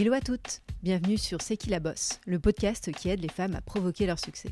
Hello 0.00 0.12
à 0.12 0.20
toutes, 0.20 0.62
bienvenue 0.80 1.18
sur 1.18 1.42
C'est 1.42 1.56
qui 1.56 1.70
la 1.70 1.80
bosse, 1.80 2.20
le 2.24 2.38
podcast 2.38 2.92
qui 2.92 3.08
aide 3.08 3.20
les 3.20 3.28
femmes 3.28 3.56
à 3.56 3.60
provoquer 3.60 4.06
leur 4.06 4.20
succès. 4.20 4.50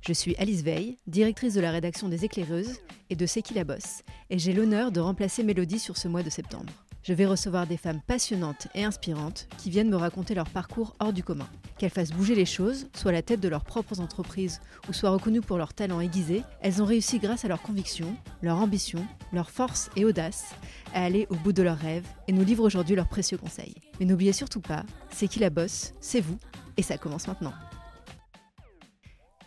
Je 0.00 0.12
suis 0.12 0.36
Alice 0.36 0.62
Veil, 0.62 0.96
directrice 1.08 1.54
de 1.54 1.60
la 1.60 1.72
rédaction 1.72 2.08
des 2.08 2.24
Éclaireuses 2.24 2.78
et 3.10 3.16
de 3.16 3.26
C'est 3.26 3.42
qui 3.42 3.54
la 3.54 3.64
bosse, 3.64 4.02
et 4.30 4.38
j'ai 4.38 4.52
l'honneur 4.52 4.92
de 4.92 5.00
remplacer 5.00 5.42
Mélodie 5.42 5.80
sur 5.80 5.96
ce 5.96 6.06
mois 6.06 6.22
de 6.22 6.30
septembre. 6.30 6.72
Je 7.06 7.12
vais 7.12 7.26
recevoir 7.26 7.68
des 7.68 7.76
femmes 7.76 8.00
passionnantes 8.04 8.66
et 8.74 8.82
inspirantes 8.82 9.46
qui 9.58 9.70
viennent 9.70 9.90
me 9.90 9.96
raconter 9.96 10.34
leur 10.34 10.50
parcours 10.50 10.96
hors 10.98 11.12
du 11.12 11.22
commun. 11.22 11.48
Qu'elles 11.78 11.90
fassent 11.90 12.10
bouger 12.10 12.34
les 12.34 12.44
choses, 12.44 12.88
soit 12.96 13.10
à 13.10 13.14
la 13.14 13.22
tête 13.22 13.38
de 13.38 13.46
leurs 13.46 13.62
propres 13.62 14.00
entreprises 14.00 14.60
ou 14.88 14.92
soient 14.92 15.10
reconnues 15.10 15.40
pour 15.40 15.56
leur 15.56 15.72
talent 15.72 16.00
aiguisé, 16.00 16.42
elles 16.62 16.82
ont 16.82 16.84
réussi 16.84 17.20
grâce 17.20 17.44
à 17.44 17.48
leur 17.48 17.62
conviction, 17.62 18.16
leur 18.42 18.56
ambition, 18.56 19.06
leur 19.32 19.50
force 19.50 19.88
et 19.94 20.04
audace 20.04 20.46
à 20.94 21.04
aller 21.04 21.28
au 21.30 21.36
bout 21.36 21.52
de 21.52 21.62
leurs 21.62 21.78
rêves 21.78 22.08
et 22.26 22.32
nous 22.32 22.44
livrent 22.44 22.64
aujourd'hui 22.64 22.96
leurs 22.96 23.08
précieux 23.08 23.38
conseils. 23.38 23.76
Mais 24.00 24.06
n'oubliez 24.06 24.32
surtout 24.32 24.60
pas, 24.60 24.82
c'est 25.12 25.28
qui 25.28 25.38
la 25.38 25.50
bosse, 25.50 25.92
c'est 26.00 26.20
vous, 26.20 26.38
et 26.76 26.82
ça 26.82 26.98
commence 26.98 27.28
maintenant. 27.28 27.54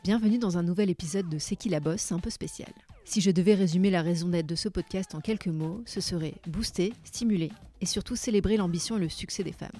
Bienvenue 0.05 0.38
dans 0.38 0.57
un 0.57 0.63
nouvel 0.63 0.89
épisode 0.89 1.27
de 1.27 1.39
C'est 1.39 1.57
qui 1.57 1.67
la 1.67 1.81
bosse 1.81 2.13
un 2.13 2.20
peu 2.20 2.30
spécial. 2.30 2.71
Si 3.09 3.22
je 3.22 3.31
devais 3.31 3.55
résumer 3.55 3.90
la 3.90 4.04
raison 4.04 4.27
d'être 4.27 4.45
de 4.45 4.54
ce 4.54 4.70
podcast 4.70 5.16
en 5.16 5.20
quelques 5.20 5.48
mots, 5.48 5.81
ce 5.88 6.00
serait 6.00 6.36
booster, 6.45 6.94
stimuler 7.04 7.52
et 7.81 7.88
surtout 7.88 8.16
célébrer 8.16 8.55
l'ambition 8.55 8.98
et 8.98 9.00
le 9.00 9.09
succès 9.09 9.41
des 9.44 9.52
femmes. 9.52 9.72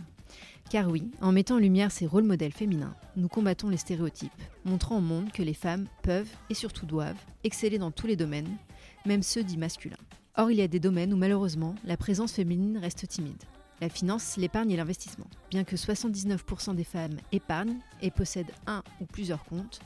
Car 0.72 0.90
oui, 0.90 1.12
en 1.22 1.32
mettant 1.32 1.58
en 1.58 1.60
lumière 1.60 1.92
ces 1.92 2.08
rôles 2.08 2.24
modèles 2.24 2.54
féminins, 2.54 2.96
nous 3.16 3.28
combattons 3.28 3.70
les 3.70 3.78
stéréotypes, 3.78 4.32
montrant 4.66 4.98
au 4.98 5.02
monde 5.02 5.32
que 5.32 5.44
les 5.44 5.54
femmes 5.54 5.86
peuvent 6.02 6.32
et 6.50 6.56
surtout 6.56 6.88
doivent 6.88 7.24
exceller 7.44 7.78
dans 7.78 7.92
tous 7.92 8.08
les 8.08 8.16
domaines, 8.16 8.58
même 9.06 9.22
ceux 9.22 9.44
dits 9.44 9.58
masculins. 9.58 9.96
Or, 10.36 10.50
il 10.50 10.58
y 10.58 10.64
a 10.64 10.68
des 10.68 10.80
domaines 10.80 11.14
où 11.14 11.18
malheureusement 11.18 11.76
la 11.84 11.98
présence 11.98 12.32
féminine 12.32 12.80
reste 12.80 13.08
timide. 13.08 13.44
La 13.80 13.90
finance, 13.90 14.38
l'épargne 14.38 14.72
et 14.72 14.76
l'investissement. 14.76 15.28
Bien 15.52 15.66
que 15.66 15.76
79% 15.76 16.74
des 16.74 16.84
femmes 16.84 17.18
épargnent 17.32 17.78
et 18.02 18.10
possèdent 18.10 18.56
un 18.66 18.82
ou 19.00 19.06
plusieurs 19.06 19.46
comptes, 19.46 19.82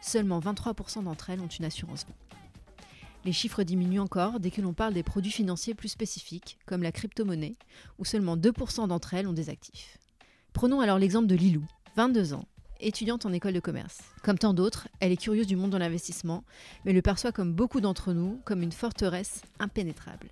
seulement 0.00 0.40
23% 0.40 1.04
d'entre 1.04 1.28
elles 1.28 1.42
ont 1.42 1.46
une 1.46 1.66
assurance 1.66 2.06
vie. 2.06 2.25
Les 3.26 3.32
chiffres 3.32 3.64
diminuent 3.64 3.98
encore 3.98 4.38
dès 4.38 4.52
que 4.52 4.60
l'on 4.60 4.72
parle 4.72 4.94
des 4.94 5.02
produits 5.02 5.32
financiers 5.32 5.74
plus 5.74 5.88
spécifiques, 5.88 6.58
comme 6.64 6.84
la 6.84 6.92
crypto-monnaie, 6.92 7.56
où 7.98 8.04
seulement 8.04 8.36
2% 8.36 8.86
d'entre 8.86 9.14
elles 9.14 9.26
ont 9.26 9.32
des 9.32 9.50
actifs. 9.50 9.98
Prenons 10.52 10.78
alors 10.78 11.00
l'exemple 11.00 11.26
de 11.26 11.34
Lilou, 11.34 11.64
22 11.96 12.34
ans, 12.34 12.44
étudiante 12.78 13.26
en 13.26 13.32
école 13.32 13.54
de 13.54 13.58
commerce. 13.58 13.98
Comme 14.22 14.38
tant 14.38 14.54
d'autres, 14.54 14.86
elle 15.00 15.10
est 15.10 15.16
curieuse 15.16 15.48
du 15.48 15.56
monde 15.56 15.72
de 15.72 15.76
l'investissement, 15.76 16.44
mais 16.84 16.92
le 16.92 17.02
perçoit 17.02 17.32
comme 17.32 17.52
beaucoup 17.52 17.80
d'entre 17.80 18.12
nous 18.12 18.40
comme 18.44 18.62
une 18.62 18.70
forteresse 18.70 19.42
impénétrable. 19.58 20.28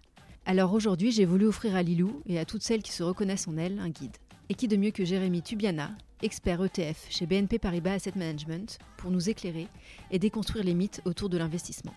Alors 0.46 0.72
aujourd'hui, 0.72 1.10
j'ai 1.10 1.24
voulu 1.24 1.46
offrir 1.46 1.74
à 1.74 1.82
Lilou 1.82 2.22
et 2.26 2.38
à 2.38 2.44
toutes 2.44 2.62
celles 2.62 2.84
qui 2.84 2.92
se 2.92 3.02
reconnaissent 3.02 3.48
en 3.48 3.56
elle 3.56 3.80
un 3.80 3.88
guide. 3.88 4.16
Et 4.50 4.54
qui 4.54 4.68
de 4.68 4.76
mieux 4.76 4.92
que 4.92 5.04
Jérémy 5.04 5.42
Tubiana, 5.42 5.90
expert 6.22 6.64
ETF 6.64 7.06
chez 7.10 7.26
BNP 7.26 7.58
Paribas 7.58 7.94
Asset 7.94 8.12
Management, 8.14 8.78
pour 8.98 9.10
nous 9.10 9.28
éclairer 9.28 9.66
et 10.12 10.20
déconstruire 10.20 10.64
les 10.64 10.74
mythes 10.74 11.00
autour 11.04 11.28
de 11.28 11.38
l'investissement. 11.38 11.94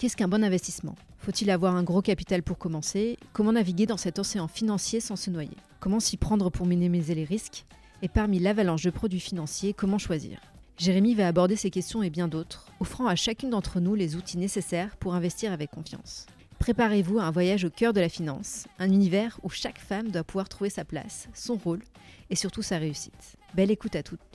Qu'est-ce 0.00 0.16
qu'un 0.16 0.28
bon 0.28 0.42
investissement? 0.42 0.94
Faut-il 1.18 1.50
avoir 1.50 1.76
un 1.76 1.82
gros 1.82 2.00
capital 2.00 2.42
pour 2.42 2.56
commencer? 2.56 3.18
Comment 3.34 3.52
naviguer 3.52 3.84
dans 3.84 3.98
cet 3.98 4.18
océan 4.18 4.48
financier 4.48 4.98
sans 4.98 5.14
se 5.14 5.28
noyer? 5.28 5.58
Comment 5.78 6.00
s'y 6.00 6.16
prendre 6.16 6.48
pour 6.48 6.64
minimiser 6.64 7.14
les 7.14 7.24
risques? 7.24 7.66
Et 8.00 8.08
parmi 8.08 8.38
l'avalanche 8.38 8.82
de 8.82 8.88
produits 8.88 9.20
financiers, 9.20 9.74
comment 9.74 9.98
choisir? 9.98 10.40
Jérémy 10.78 11.14
va 11.14 11.28
aborder 11.28 11.54
ces 11.54 11.68
questions 11.68 12.02
et 12.02 12.08
bien 12.08 12.28
d'autres, 12.28 12.72
offrant 12.80 13.08
à 13.08 13.14
chacune 13.14 13.50
d'entre 13.50 13.78
nous 13.78 13.94
les 13.94 14.16
outils 14.16 14.38
nécessaires 14.38 14.96
pour 14.96 15.12
investir 15.12 15.52
avec 15.52 15.70
confiance. 15.70 16.24
Préparez-vous 16.60 17.18
à 17.18 17.24
un 17.24 17.30
voyage 17.30 17.66
au 17.66 17.70
cœur 17.70 17.92
de 17.92 18.00
la 18.00 18.08
finance, 18.08 18.68
un 18.78 18.90
univers 18.90 19.38
où 19.42 19.50
chaque 19.50 19.78
femme 19.78 20.10
doit 20.10 20.24
pouvoir 20.24 20.48
trouver 20.48 20.70
sa 20.70 20.86
place, 20.86 21.28
son 21.34 21.56
rôle 21.56 21.82
et 22.30 22.36
surtout 22.36 22.62
sa 22.62 22.78
réussite. 22.78 23.36
Belle 23.54 23.70
écoute 23.70 23.96
à 23.96 24.02
toutes. 24.02 24.29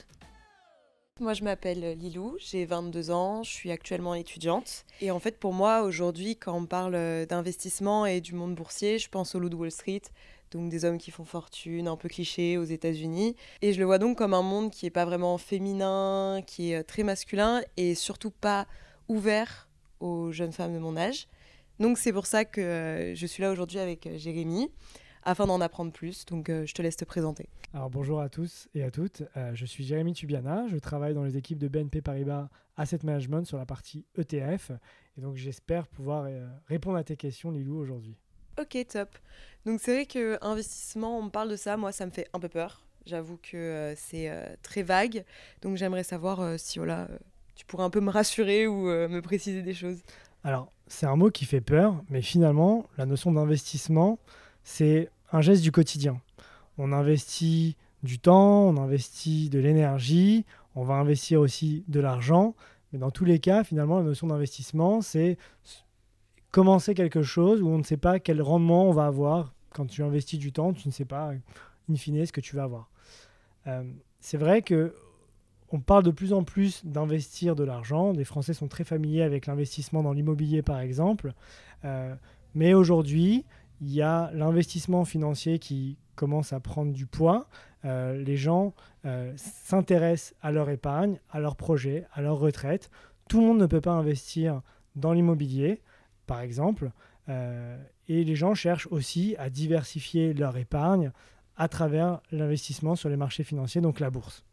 Moi, 1.18 1.32
je 1.32 1.44
m'appelle 1.44 1.96
Lilou, 1.98 2.36
j'ai 2.38 2.66
22 2.66 3.10
ans, 3.10 3.42
je 3.42 3.50
suis 3.50 3.70
actuellement 3.70 4.14
étudiante. 4.14 4.84
Et 5.00 5.10
en 5.10 5.18
fait, 5.18 5.38
pour 5.38 5.54
moi, 5.54 5.80
aujourd'hui, 5.80 6.36
quand 6.36 6.54
on 6.54 6.66
parle 6.66 7.24
d'investissement 7.24 8.04
et 8.04 8.20
du 8.20 8.34
monde 8.34 8.54
boursier, 8.54 8.98
je 8.98 9.08
pense 9.08 9.34
au 9.34 9.38
loup 9.38 9.48
de 9.48 9.54
Wall 9.54 9.70
Street, 9.70 10.02
donc 10.50 10.68
des 10.68 10.84
hommes 10.84 10.98
qui 10.98 11.10
font 11.10 11.24
fortune, 11.24 11.88
un 11.88 11.96
peu 11.96 12.10
cliché 12.10 12.58
aux 12.58 12.64
États-Unis. 12.64 13.34
Et 13.62 13.72
je 13.72 13.78
le 13.78 13.86
vois 13.86 13.96
donc 13.96 14.18
comme 14.18 14.34
un 14.34 14.42
monde 14.42 14.70
qui 14.70 14.84
n'est 14.84 14.90
pas 14.90 15.06
vraiment 15.06 15.38
féminin, 15.38 16.42
qui 16.46 16.72
est 16.72 16.84
très 16.84 17.02
masculin 17.02 17.62
et 17.78 17.94
surtout 17.94 18.30
pas 18.30 18.66
ouvert 19.08 19.70
aux 20.00 20.32
jeunes 20.32 20.52
femmes 20.52 20.74
de 20.74 20.78
mon 20.78 20.98
âge. 20.98 21.28
Donc 21.80 21.96
c'est 21.96 22.12
pour 22.12 22.26
ça 22.26 22.44
que 22.44 23.14
je 23.16 23.26
suis 23.26 23.42
là 23.42 23.50
aujourd'hui 23.50 23.78
avec 23.78 24.06
Jérémy 24.16 24.70
afin 25.26 25.46
d'en 25.46 25.60
apprendre 25.60 25.92
plus. 25.92 26.24
Donc, 26.24 26.48
euh, 26.48 26.64
je 26.64 26.72
te 26.72 26.80
laisse 26.80 26.96
te 26.96 27.04
présenter. 27.04 27.48
Alors, 27.74 27.90
bonjour 27.90 28.20
à 28.20 28.30
tous 28.30 28.68
et 28.74 28.82
à 28.84 28.90
toutes. 28.90 29.24
Euh, 29.36 29.50
je 29.54 29.66
suis 29.66 29.84
Jérémy 29.84 30.14
Tubiana. 30.14 30.66
Je 30.68 30.78
travaille 30.78 31.12
dans 31.12 31.24
les 31.24 31.36
équipes 31.36 31.58
de 31.58 31.68
BNP 31.68 32.00
Paribas 32.00 32.48
Asset 32.76 33.00
Management 33.02 33.44
sur 33.44 33.58
la 33.58 33.66
partie 33.66 34.06
ETF. 34.16 34.70
Et 35.18 35.20
donc, 35.20 35.36
j'espère 35.36 35.88
pouvoir 35.88 36.26
euh, 36.26 36.46
répondre 36.68 36.96
à 36.96 37.04
tes 37.04 37.16
questions, 37.16 37.50
Lilou, 37.50 37.76
aujourd'hui. 37.76 38.16
Ok, 38.58 38.78
top. 38.88 39.10
Donc, 39.66 39.80
c'est 39.82 39.94
vrai 39.94 40.06
que 40.06 40.38
investissement, 40.42 41.18
on 41.18 41.24
me 41.24 41.30
parle 41.30 41.50
de 41.50 41.56
ça. 41.56 41.76
Moi, 41.76 41.90
ça 41.90 42.06
me 42.06 42.12
fait 42.12 42.28
un 42.32 42.38
peu 42.38 42.48
peur. 42.48 42.86
J'avoue 43.04 43.38
que 43.42 43.94
c'est 43.96 44.32
très 44.62 44.82
vague. 44.82 45.24
Donc, 45.62 45.76
j'aimerais 45.76 46.02
savoir 46.02 46.58
si 46.58 46.78
voilà, 46.78 47.06
tu 47.54 47.64
pourrais 47.64 47.84
un 47.84 47.90
peu 47.90 48.00
me 48.00 48.10
rassurer 48.10 48.66
ou 48.66 48.86
me 48.86 49.20
préciser 49.20 49.62
des 49.62 49.74
choses. 49.74 50.00
Alors, 50.42 50.72
c'est 50.88 51.06
un 51.06 51.14
mot 51.14 51.30
qui 51.30 51.44
fait 51.44 51.60
peur, 51.60 52.02
mais 52.08 52.20
finalement, 52.20 52.88
la 52.98 53.06
notion 53.06 53.30
d'investissement, 53.30 54.18
c'est 54.64 55.08
un 55.32 55.40
geste 55.40 55.62
du 55.62 55.72
quotidien. 55.72 56.20
On 56.78 56.92
investit 56.92 57.76
du 58.02 58.18
temps, 58.18 58.68
on 58.68 58.76
investit 58.76 59.48
de 59.50 59.58
l'énergie, 59.58 60.44
on 60.74 60.84
va 60.84 60.94
investir 60.94 61.40
aussi 61.40 61.84
de 61.88 62.00
l'argent. 62.00 62.54
Mais 62.92 62.98
dans 62.98 63.10
tous 63.10 63.24
les 63.24 63.38
cas, 63.38 63.64
finalement, 63.64 63.98
la 63.98 64.04
notion 64.04 64.26
d'investissement, 64.26 65.00
c'est 65.00 65.38
commencer 66.50 66.94
quelque 66.94 67.22
chose 67.22 67.62
où 67.62 67.68
on 67.68 67.78
ne 67.78 67.82
sait 67.82 67.96
pas 67.96 68.18
quel 68.18 68.40
rendement 68.40 68.88
on 68.88 68.92
va 68.92 69.06
avoir. 69.06 69.54
Quand 69.70 69.86
tu 69.86 70.02
investis 70.02 70.38
du 70.38 70.52
temps, 70.52 70.72
tu 70.72 70.88
ne 70.88 70.92
sais 70.92 71.04
pas, 71.04 71.32
in 71.90 71.96
fine, 71.96 72.24
ce 72.24 72.32
que 72.32 72.40
tu 72.40 72.56
vas 72.56 72.62
avoir. 72.62 72.88
Euh, 73.66 73.82
c'est 74.20 74.38
vrai 74.38 74.62
que 74.62 74.94
on 75.72 75.80
parle 75.80 76.04
de 76.04 76.10
plus 76.10 76.32
en 76.32 76.44
plus 76.44 76.84
d'investir 76.84 77.56
de 77.56 77.64
l'argent. 77.64 78.12
Les 78.12 78.24
Français 78.24 78.54
sont 78.54 78.68
très 78.68 78.84
familiers 78.84 79.22
avec 79.22 79.46
l'investissement 79.46 80.02
dans 80.02 80.12
l'immobilier, 80.12 80.62
par 80.62 80.78
exemple. 80.78 81.34
Euh, 81.84 82.14
mais 82.54 82.72
aujourd'hui, 82.72 83.44
il 83.80 83.92
y 83.92 84.02
a 84.02 84.30
l'investissement 84.32 85.04
financier 85.04 85.58
qui 85.58 85.98
commence 86.14 86.52
à 86.52 86.60
prendre 86.60 86.92
du 86.92 87.06
poids. 87.06 87.48
Euh, 87.84 88.16
les 88.16 88.36
gens 88.36 88.74
euh, 89.04 89.32
s'intéressent 89.36 90.34
à 90.42 90.50
leur 90.50 90.68
épargne, 90.70 91.20
à 91.30 91.38
leur 91.38 91.54
projet, 91.54 92.06
à 92.12 92.22
leur 92.22 92.38
retraite. 92.38 92.90
Tout 93.28 93.40
le 93.40 93.46
monde 93.46 93.58
ne 93.58 93.66
peut 93.66 93.80
pas 93.80 93.92
investir 93.92 94.62
dans 94.96 95.12
l'immobilier, 95.12 95.82
par 96.26 96.40
exemple. 96.40 96.90
Euh, 97.28 97.78
et 98.08 98.24
les 98.24 98.34
gens 98.34 98.54
cherchent 98.54 98.88
aussi 98.90 99.36
à 99.38 99.50
diversifier 99.50 100.32
leur 100.32 100.56
épargne 100.56 101.12
à 101.56 101.68
travers 101.68 102.20
l'investissement 102.32 102.96
sur 102.96 103.08
les 103.08 103.16
marchés 103.16 103.44
financiers, 103.44 103.80
donc 103.80 104.00
la 104.00 104.10
bourse. 104.10 104.44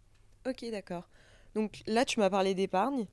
Ok, 0.48 0.66
d'accord. 0.72 1.10
Donc 1.56 1.82
là, 1.88 2.06
tu 2.06 2.20
m'as 2.20 2.30
parlé 2.30 2.54
d'épargne. 2.56 3.06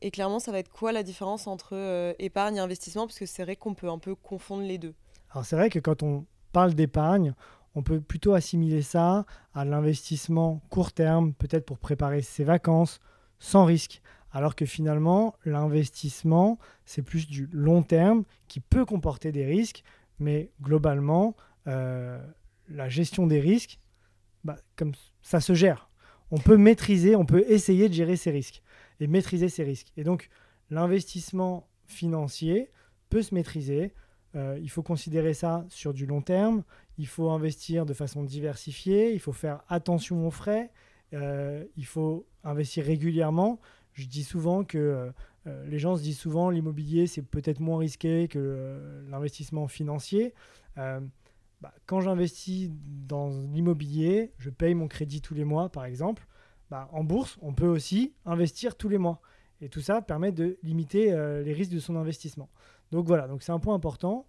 Et 0.00 0.10
clairement, 0.10 0.38
ça 0.38 0.52
va 0.52 0.58
être 0.58 0.70
quoi 0.70 0.92
la 0.92 1.02
différence 1.02 1.46
entre 1.46 2.14
épargne 2.18 2.56
et 2.56 2.60
investissement? 2.60 3.06
Parce 3.06 3.18
que 3.18 3.26
c'est 3.26 3.42
vrai 3.42 3.56
qu'on 3.56 3.74
peut 3.74 3.88
un 3.88 3.98
peu 3.98 4.14
confondre 4.14 4.62
les 4.62 4.78
deux. 4.78 4.94
Alors 5.30 5.44
c'est 5.44 5.56
vrai 5.56 5.70
que 5.70 5.78
quand 5.78 6.02
on 6.02 6.26
parle 6.52 6.74
d'épargne, 6.74 7.34
on 7.74 7.82
peut 7.82 8.00
plutôt 8.00 8.34
assimiler 8.34 8.82
ça 8.82 9.26
à 9.54 9.64
l'investissement 9.64 10.60
court 10.70 10.92
terme, 10.92 11.34
peut-être 11.34 11.66
pour 11.66 11.78
préparer 11.78 12.22
ses 12.22 12.44
vacances, 12.44 13.00
sans 13.38 13.64
risque. 13.64 14.02
Alors 14.32 14.56
que 14.56 14.66
finalement, 14.66 15.34
l'investissement, 15.44 16.58
c'est 16.84 17.02
plus 17.02 17.26
du 17.28 17.48
long 17.52 17.82
terme 17.82 18.24
qui 18.46 18.60
peut 18.60 18.84
comporter 18.84 19.32
des 19.32 19.46
risques, 19.46 19.82
mais 20.18 20.50
globalement, 20.60 21.34
euh, 21.66 22.20
la 22.68 22.88
gestion 22.88 23.26
des 23.26 23.40
risques, 23.40 23.78
bah, 24.44 24.56
comme 24.76 24.92
ça 25.22 25.40
se 25.40 25.54
gère. 25.54 25.88
On 26.30 26.38
peut 26.38 26.56
maîtriser, 26.56 27.16
on 27.16 27.24
peut 27.24 27.44
essayer 27.48 27.88
de 27.88 27.94
gérer 27.94 28.16
ces 28.16 28.30
risques 28.30 28.62
et 29.00 29.06
maîtriser 29.06 29.48
ces 29.48 29.64
risques. 29.64 29.92
Et 29.96 30.04
donc, 30.04 30.28
l'investissement 30.70 31.66
financier 31.86 32.70
peut 33.08 33.22
se 33.22 33.34
maîtriser 33.34 33.94
euh, 34.36 34.58
il 34.60 34.70
faut 34.70 34.82
considérer 34.82 35.34
ça 35.34 35.64
sur 35.68 35.94
du 35.94 36.06
long 36.06 36.20
terme. 36.20 36.62
Il 36.98 37.06
faut 37.06 37.30
investir 37.30 37.86
de 37.86 37.94
façon 37.94 38.22
diversifiée. 38.22 39.12
Il 39.12 39.20
faut 39.20 39.32
faire 39.32 39.62
attention 39.68 40.26
aux 40.26 40.30
frais. 40.30 40.70
Euh, 41.14 41.64
il 41.76 41.86
faut 41.86 42.26
investir 42.44 42.84
régulièrement. 42.84 43.60
Je 43.94 44.06
dis 44.06 44.24
souvent 44.24 44.64
que 44.64 45.10
euh, 45.46 45.66
les 45.66 45.78
gens 45.78 45.96
se 45.96 46.02
disent 46.02 46.18
souvent 46.18 46.50
l'immobilier 46.50 47.06
c'est 47.06 47.22
peut-être 47.22 47.60
moins 47.60 47.78
risqué 47.78 48.28
que 48.28 49.04
l'investissement 49.08 49.66
financier. 49.66 50.34
Bah, 51.60 51.74
quand 51.86 52.00
j'investis 52.00 52.70
dans 52.70 53.30
l'immobilier, 53.30 54.32
je 54.38 54.48
paye 54.48 54.74
mon 54.74 54.86
crédit 54.86 55.20
tous 55.20 55.34
les 55.34 55.44
mois 55.44 55.70
par 55.70 55.86
exemple. 55.86 56.26
Bah, 56.70 56.88
en 56.92 57.02
bourse, 57.02 57.38
on 57.40 57.54
peut 57.54 57.66
aussi 57.66 58.12
investir 58.26 58.76
tous 58.76 58.88
les 58.88 58.98
mois. 58.98 59.20
Et 59.60 59.68
tout 59.68 59.80
ça 59.80 60.02
permet 60.02 60.30
de 60.30 60.58
limiter 60.62 61.10
les 61.42 61.52
risques 61.52 61.72
de 61.72 61.80
son 61.80 61.96
investissement. 61.96 62.48
Donc 62.92 63.06
voilà, 63.06 63.28
donc 63.28 63.42
c'est 63.42 63.52
un 63.52 63.58
point 63.58 63.74
important. 63.74 64.26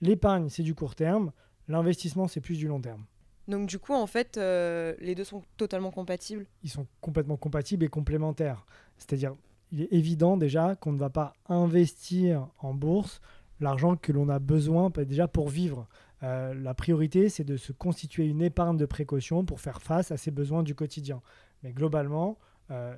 L'épargne, 0.00 0.48
c'est 0.48 0.62
du 0.62 0.74
court 0.74 0.94
terme. 0.94 1.32
L'investissement, 1.68 2.28
c'est 2.28 2.40
plus 2.40 2.58
du 2.58 2.68
long 2.68 2.80
terme. 2.80 3.04
Donc 3.48 3.68
du 3.68 3.78
coup, 3.78 3.94
en 3.94 4.06
fait, 4.06 4.36
euh, 4.36 4.94
les 5.00 5.14
deux 5.14 5.24
sont 5.24 5.42
totalement 5.56 5.90
compatibles? 5.90 6.46
Ils 6.62 6.70
sont 6.70 6.86
complètement 7.00 7.36
compatibles 7.36 7.84
et 7.84 7.88
complémentaires. 7.88 8.66
C'est-à-dire, 8.98 9.34
il 9.72 9.82
est 9.82 9.92
évident 9.92 10.36
déjà 10.36 10.74
qu'on 10.74 10.92
ne 10.92 10.98
va 10.98 11.10
pas 11.10 11.34
investir 11.48 12.48
en 12.58 12.74
bourse 12.74 13.20
l'argent 13.60 13.96
que 13.96 14.12
l'on 14.12 14.28
a 14.28 14.38
besoin 14.38 14.90
déjà 14.90 15.28
pour 15.28 15.48
vivre. 15.48 15.88
Euh, 16.22 16.54
la 16.54 16.74
priorité, 16.74 17.28
c'est 17.28 17.44
de 17.44 17.56
se 17.56 17.72
constituer 17.72 18.26
une 18.26 18.42
épargne 18.42 18.76
de 18.76 18.86
précaution 18.86 19.44
pour 19.44 19.60
faire 19.60 19.82
face 19.82 20.10
à 20.10 20.16
ses 20.16 20.30
besoins 20.30 20.62
du 20.62 20.74
quotidien. 20.74 21.22
Mais 21.62 21.72
globalement, 21.72 22.38
euh, 22.70 22.94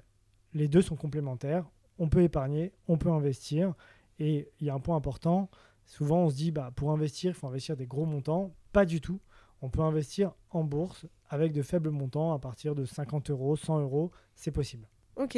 les 0.54 0.68
deux 0.68 0.82
sont 0.82 0.96
complémentaires. 0.96 1.64
On 1.98 2.08
peut 2.08 2.22
épargner, 2.22 2.72
on 2.86 2.96
peut 2.96 3.10
investir. 3.10 3.74
Et 4.18 4.50
il 4.60 4.66
y 4.66 4.70
a 4.70 4.74
un 4.74 4.80
point 4.80 4.96
important. 4.96 5.50
Souvent, 5.86 6.24
on 6.24 6.30
se 6.30 6.36
dit, 6.36 6.50
bah, 6.50 6.70
pour 6.74 6.90
investir, 6.90 7.30
il 7.30 7.34
faut 7.34 7.46
investir 7.46 7.76
des 7.76 7.86
gros 7.86 8.04
montants. 8.04 8.54
Pas 8.72 8.84
du 8.84 9.00
tout 9.00 9.20
on 9.62 9.68
peut 9.68 9.80
investir 9.80 10.32
en 10.50 10.64
bourse 10.64 11.06
avec 11.28 11.52
de 11.52 11.62
faibles 11.62 11.90
montants 11.90 12.32
à 12.32 12.38
partir 12.38 12.74
de 12.74 12.84
50 12.84 13.30
euros, 13.30 13.56
100 13.56 13.80
euros, 13.80 14.10
c'est 14.34 14.50
possible. 14.50 14.86
Ok. 15.16 15.36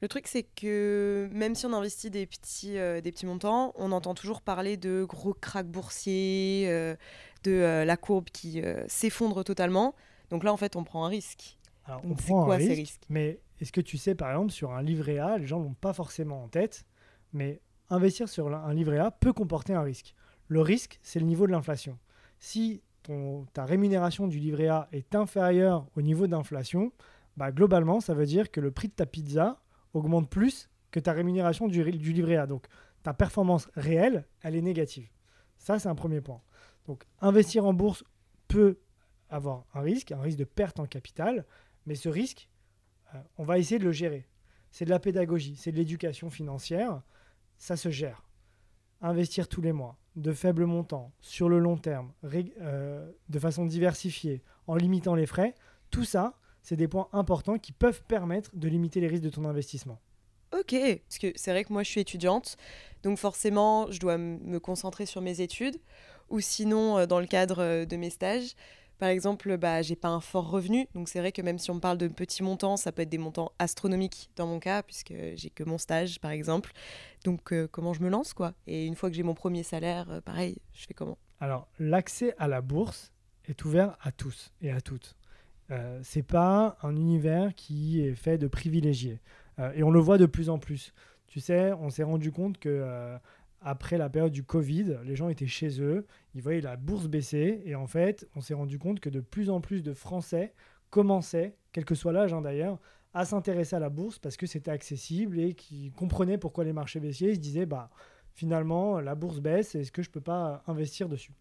Le 0.00 0.08
truc, 0.08 0.28
c'est 0.28 0.44
que 0.44 1.28
même 1.32 1.56
si 1.56 1.66
on 1.66 1.72
investit 1.72 2.08
des 2.08 2.26
petits, 2.26 2.78
euh, 2.78 3.00
des 3.00 3.10
petits 3.10 3.26
montants, 3.26 3.72
on 3.74 3.90
entend 3.90 4.14
toujours 4.14 4.42
parler 4.42 4.76
de 4.76 5.04
gros 5.04 5.34
cracks 5.34 5.66
boursiers, 5.66 6.66
euh, 6.68 6.94
de 7.42 7.50
euh, 7.50 7.84
la 7.84 7.96
courbe 7.96 8.26
qui 8.26 8.62
s'effondre 8.86 9.42
totalement. 9.42 9.94
Donc 10.30 10.44
là, 10.44 10.52
en 10.52 10.56
fait, 10.56 10.76
on 10.76 10.84
prend 10.84 11.04
un 11.04 11.08
risque. 11.08 11.58
Alors, 11.84 12.00
on 12.04 12.14
prend 12.14 12.44
quoi, 12.44 12.54
un 12.54 12.58
risque, 12.58 12.70
ces 12.70 12.76
risques? 12.76 13.02
Mais 13.08 13.40
est-ce 13.60 13.72
que 13.72 13.80
tu 13.80 13.98
sais, 13.98 14.14
par 14.14 14.30
exemple, 14.30 14.52
sur 14.52 14.72
un 14.72 14.82
livret 14.82 15.18
A, 15.18 15.36
les 15.36 15.46
gens 15.46 15.58
ne 15.58 15.64
l'ont 15.64 15.74
pas 15.74 15.92
forcément 15.92 16.44
en 16.44 16.48
tête, 16.48 16.86
mais 17.32 17.60
investir 17.90 18.28
sur 18.28 18.54
un 18.54 18.74
livret 18.74 18.98
A 18.98 19.10
peut 19.10 19.32
comporter 19.32 19.74
un 19.74 19.82
risque. 19.82 20.14
Le 20.48 20.60
risque, 20.60 20.98
c'est 21.02 21.20
le 21.20 21.26
niveau 21.26 21.46
de 21.46 21.52
l'inflation. 21.52 21.98
Si 22.38 22.82
ta 23.52 23.64
rémunération 23.64 24.26
du 24.26 24.38
livret 24.38 24.68
A 24.68 24.88
est 24.92 25.14
inférieure 25.14 25.86
au 25.96 26.02
niveau 26.02 26.26
d'inflation, 26.26 26.92
bah, 27.36 27.52
globalement, 27.52 28.00
ça 28.00 28.14
veut 28.14 28.26
dire 28.26 28.50
que 28.50 28.60
le 28.60 28.70
prix 28.70 28.88
de 28.88 28.94
ta 28.94 29.06
pizza 29.06 29.60
augmente 29.94 30.28
plus 30.28 30.68
que 30.90 31.00
ta 31.00 31.12
rémunération 31.12 31.68
du, 31.68 31.82
livret 31.84 32.36
A. 32.36 32.46
Donc, 32.46 32.66
ta 33.02 33.14
performance 33.14 33.68
réelle, 33.74 34.26
elle 34.42 34.56
est 34.56 34.62
négative. 34.62 35.08
Ça, 35.56 35.78
c'est 35.78 35.88
un 35.88 35.94
premier 35.94 36.20
point. 36.20 36.40
Donc, 36.86 37.04
investir 37.20 37.64
en 37.64 37.72
bourse 37.72 38.04
peut 38.48 38.78
avoir 39.30 39.66
un 39.74 39.80
risque, 39.80 40.12
un 40.12 40.20
risque 40.20 40.38
de 40.38 40.44
perte 40.44 40.80
en 40.80 40.86
capital, 40.86 41.44
mais 41.86 41.94
ce 41.94 42.08
risque, 42.08 42.48
euh, 43.14 43.18
on 43.36 43.44
va 43.44 43.58
essayer 43.58 43.78
de 43.78 43.84
le 43.84 43.92
gérer. 43.92 44.26
C'est 44.70 44.84
de 44.84 44.90
la 44.90 44.98
pédagogie, 44.98 45.56
c'est 45.56 45.72
de 45.72 45.76
l'éducation 45.76 46.30
financière, 46.30 47.02
ça 47.58 47.76
se 47.76 47.90
gère. 47.90 48.24
Investir 49.00 49.48
tous 49.48 49.60
les 49.60 49.72
mois, 49.72 49.98
de 50.16 50.32
faibles 50.32 50.64
montants, 50.64 51.12
sur 51.20 51.48
le 51.48 51.58
long 51.58 51.76
terme, 51.76 52.12
euh, 52.60 53.10
de 53.28 53.38
façon 53.38 53.66
diversifiée, 53.66 54.42
en 54.66 54.74
limitant 54.74 55.14
les 55.14 55.26
frais, 55.26 55.54
tout 55.90 56.04
ça, 56.04 56.38
c'est 56.62 56.76
des 56.76 56.88
points 56.88 57.08
importants 57.12 57.58
qui 57.58 57.72
peuvent 57.72 58.02
permettre 58.04 58.56
de 58.56 58.68
limiter 58.68 59.00
les 59.00 59.08
risques 59.08 59.24
de 59.24 59.30
ton 59.30 59.44
investissement. 59.44 60.00
Ok, 60.52 60.74
parce 61.06 61.18
que 61.18 61.32
c'est 61.36 61.50
vrai 61.50 61.64
que 61.64 61.72
moi 61.72 61.82
je 61.82 61.90
suis 61.90 62.00
étudiante, 62.00 62.56
donc 63.02 63.18
forcément 63.18 63.90
je 63.90 64.00
dois 64.00 64.16
me 64.16 64.58
concentrer 64.58 65.04
sur 65.04 65.20
mes 65.20 65.42
études, 65.42 65.76
ou 66.30 66.40
sinon 66.40 66.98
euh, 66.98 67.06
dans 67.06 67.20
le 67.20 67.26
cadre 67.26 67.62
euh, 67.62 67.84
de 67.84 67.96
mes 67.96 68.10
stages, 68.10 68.54
par 68.98 69.08
exemple, 69.08 69.56
bah, 69.56 69.82
j'ai 69.82 69.96
pas 69.96 70.08
un 70.08 70.20
fort 70.20 70.50
revenu, 70.50 70.86
donc 70.94 71.08
c'est 71.08 71.20
vrai 71.20 71.32
que 71.32 71.42
même 71.42 71.58
si 71.58 71.70
on 71.70 71.80
parle 71.80 71.98
de 71.98 72.08
petits 72.08 72.42
montants, 72.42 72.76
ça 72.76 72.92
peut 72.92 73.02
être 73.02 73.08
des 73.08 73.18
montants 73.18 73.52
astronomiques 73.58 74.30
dans 74.36 74.46
mon 74.46 74.58
cas, 74.58 74.82
puisque 74.82 75.14
j'ai 75.34 75.50
que 75.50 75.64
mon 75.64 75.78
stage, 75.78 76.20
par 76.20 76.30
exemple. 76.30 76.72
Donc, 77.24 77.52
euh, 77.52 77.68
comment 77.70 77.92
je 77.92 78.02
me 78.02 78.08
lance, 78.08 78.34
quoi? 78.34 78.54
Et 78.66 78.86
une 78.86 78.96
fois 78.96 79.08
que 79.10 79.16
j'ai 79.16 79.22
mon 79.22 79.34
premier 79.34 79.62
salaire, 79.62 80.10
euh, 80.10 80.20
pareil, 80.20 80.58
je 80.72 80.86
fais 80.86 80.94
comment? 80.94 81.18
Alors, 81.40 81.68
l'accès 81.78 82.34
à 82.38 82.48
la 82.48 82.60
bourse 82.60 83.12
est 83.46 83.64
ouvert 83.64 83.96
à 84.00 84.10
tous 84.12 84.52
et 84.60 84.70
à 84.70 84.80
toutes. 84.80 85.16
Euh, 85.70 86.00
c'est 86.02 86.22
pas 86.22 86.76
un 86.82 86.96
univers 86.96 87.54
qui 87.54 88.00
est 88.00 88.14
fait 88.14 88.38
de 88.38 88.48
privilégiés. 88.48 89.20
Euh, 89.58 89.70
et 89.74 89.82
on 89.82 89.90
le 89.90 90.00
voit 90.00 90.18
de 90.18 90.26
plus 90.26 90.50
en 90.50 90.58
plus. 90.58 90.92
Tu 91.26 91.40
sais, 91.40 91.72
on 91.74 91.90
s'est 91.90 92.02
rendu 92.02 92.32
compte 92.32 92.58
que 92.58 93.18
après 93.60 93.98
la 93.98 94.08
période 94.08 94.32
du 94.32 94.44
Covid, 94.44 94.98
les 95.04 95.16
gens 95.16 95.28
étaient 95.28 95.46
chez 95.46 95.80
eux, 95.80 96.06
ils 96.34 96.42
voyaient 96.42 96.60
la 96.60 96.76
bourse 96.76 97.08
baisser, 97.08 97.62
et 97.64 97.74
en 97.74 97.86
fait, 97.86 98.28
on 98.36 98.40
s'est 98.40 98.54
rendu 98.54 98.78
compte 98.78 99.00
que 99.00 99.10
de 99.10 99.20
plus 99.20 99.50
en 99.50 99.60
plus 99.60 99.82
de 99.82 99.92
Français 99.92 100.54
commençaient, 100.90 101.56
quel 101.72 101.84
que 101.84 101.94
soit 101.94 102.12
l'âge 102.12 102.32
hein, 102.32 102.40
d'ailleurs, 102.40 102.78
à 103.14 103.24
s'intéresser 103.24 103.74
à 103.76 103.78
la 103.78 103.88
bourse 103.88 104.18
parce 104.18 104.36
que 104.36 104.46
c'était 104.46 104.70
accessible 104.70 105.40
et 105.40 105.54
qui 105.54 105.90
comprenaient 105.92 106.38
pourquoi 106.38 106.64
les 106.64 106.72
marchés 106.72 107.00
baissiers. 107.00 107.30
Ils 107.30 107.36
se 107.36 107.40
disaient, 107.40 107.66
bah, 107.66 107.90
finalement, 108.34 109.00
la 109.00 109.14
bourse 109.14 109.40
baisse, 109.40 109.74
est-ce 109.74 109.90
que 109.90 110.02
je 110.02 110.08
ne 110.10 110.12
peux 110.12 110.20
pas 110.20 110.62
investir 110.66 111.08
dessus? 111.08 111.32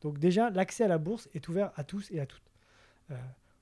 Donc 0.00 0.18
déjà, 0.18 0.50
l'accès 0.50 0.84
à 0.84 0.88
la 0.88 0.98
bourse 0.98 1.28
est 1.32 1.48
ouvert 1.48 1.72
à 1.76 1.84
tous 1.84 2.10
et 2.10 2.20
à 2.20 2.26
toutes. 2.26 2.50
Euh, 3.10 3.14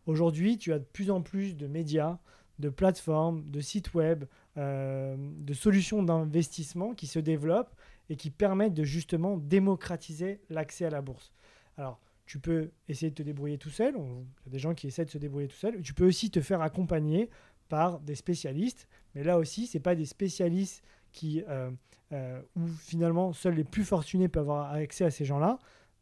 aujourd'hui, 0.07 0.59
tu 0.59 0.73
as 0.73 0.79
de 0.79 0.85
plus 0.85 1.11
en 1.11 1.21
plus 1.21 1.57
de 1.57 1.67
médias, 1.67 2.19
de 2.59 2.71
plateformes, 2.71 3.49
de 3.51 3.61
sites 3.61 3.95
web, 3.95 4.25
euh, 4.57 5.17
de 5.19 5.55
solutions 5.55 6.03
d'investissement 6.03 6.95
qui 6.95 7.07
se 7.07 7.19
développent 7.19 7.75
et 8.11 8.17
qui 8.17 8.31
permettent 8.31 8.75
de 8.75 8.85
justement 8.85 9.39
démocratiser 9.39 10.43
l'accès 10.51 10.85
à 10.85 10.91
la 10.91 11.01
bourse. 11.01 11.33
Alors, 11.79 11.99
tu 12.27 12.39
peux 12.39 12.71
essayer 12.89 13.11
de 13.11 13.15
te 13.15 13.23
débrouiller 13.23 13.57
tout 13.57 13.71
seul, 13.71 13.95
il 13.97 14.47
y 14.47 14.49
a 14.49 14.51
des 14.51 14.59
gens 14.59 14.75
qui 14.75 14.87
essaient 14.87 15.07
de 15.07 15.11
se 15.11 15.19
débrouiller 15.19 15.49
tout 15.49 15.57
seul, 15.57 15.81
tu 15.81 15.95
peux 15.95 16.07
aussi 16.07 16.31
te 16.31 16.41
faire 16.41 16.61
accompagner 16.61 17.31
par 17.69 18.01
des 18.01 18.15
spécialistes, 18.15 18.89
mais 19.15 19.25
là 19.25 19.39
aussi, 19.39 19.67
ce 19.67 19.79
n'est 19.79 19.83
pas 19.83 19.95
des 19.95 20.05
spécialistes 20.05 20.83
qui, 21.12 21.43
euh, 21.49 21.71
euh, 22.12 22.43
où 22.57 22.67
finalement 22.67 23.33
seuls 23.33 23.55
les 23.55 23.65
plus 23.65 23.85
fortunés 23.85 24.29
peuvent 24.29 24.43
avoir 24.43 24.73
accès 24.73 25.05
à 25.05 25.11
ces 25.11 25.25
gens-là. 25.25 25.59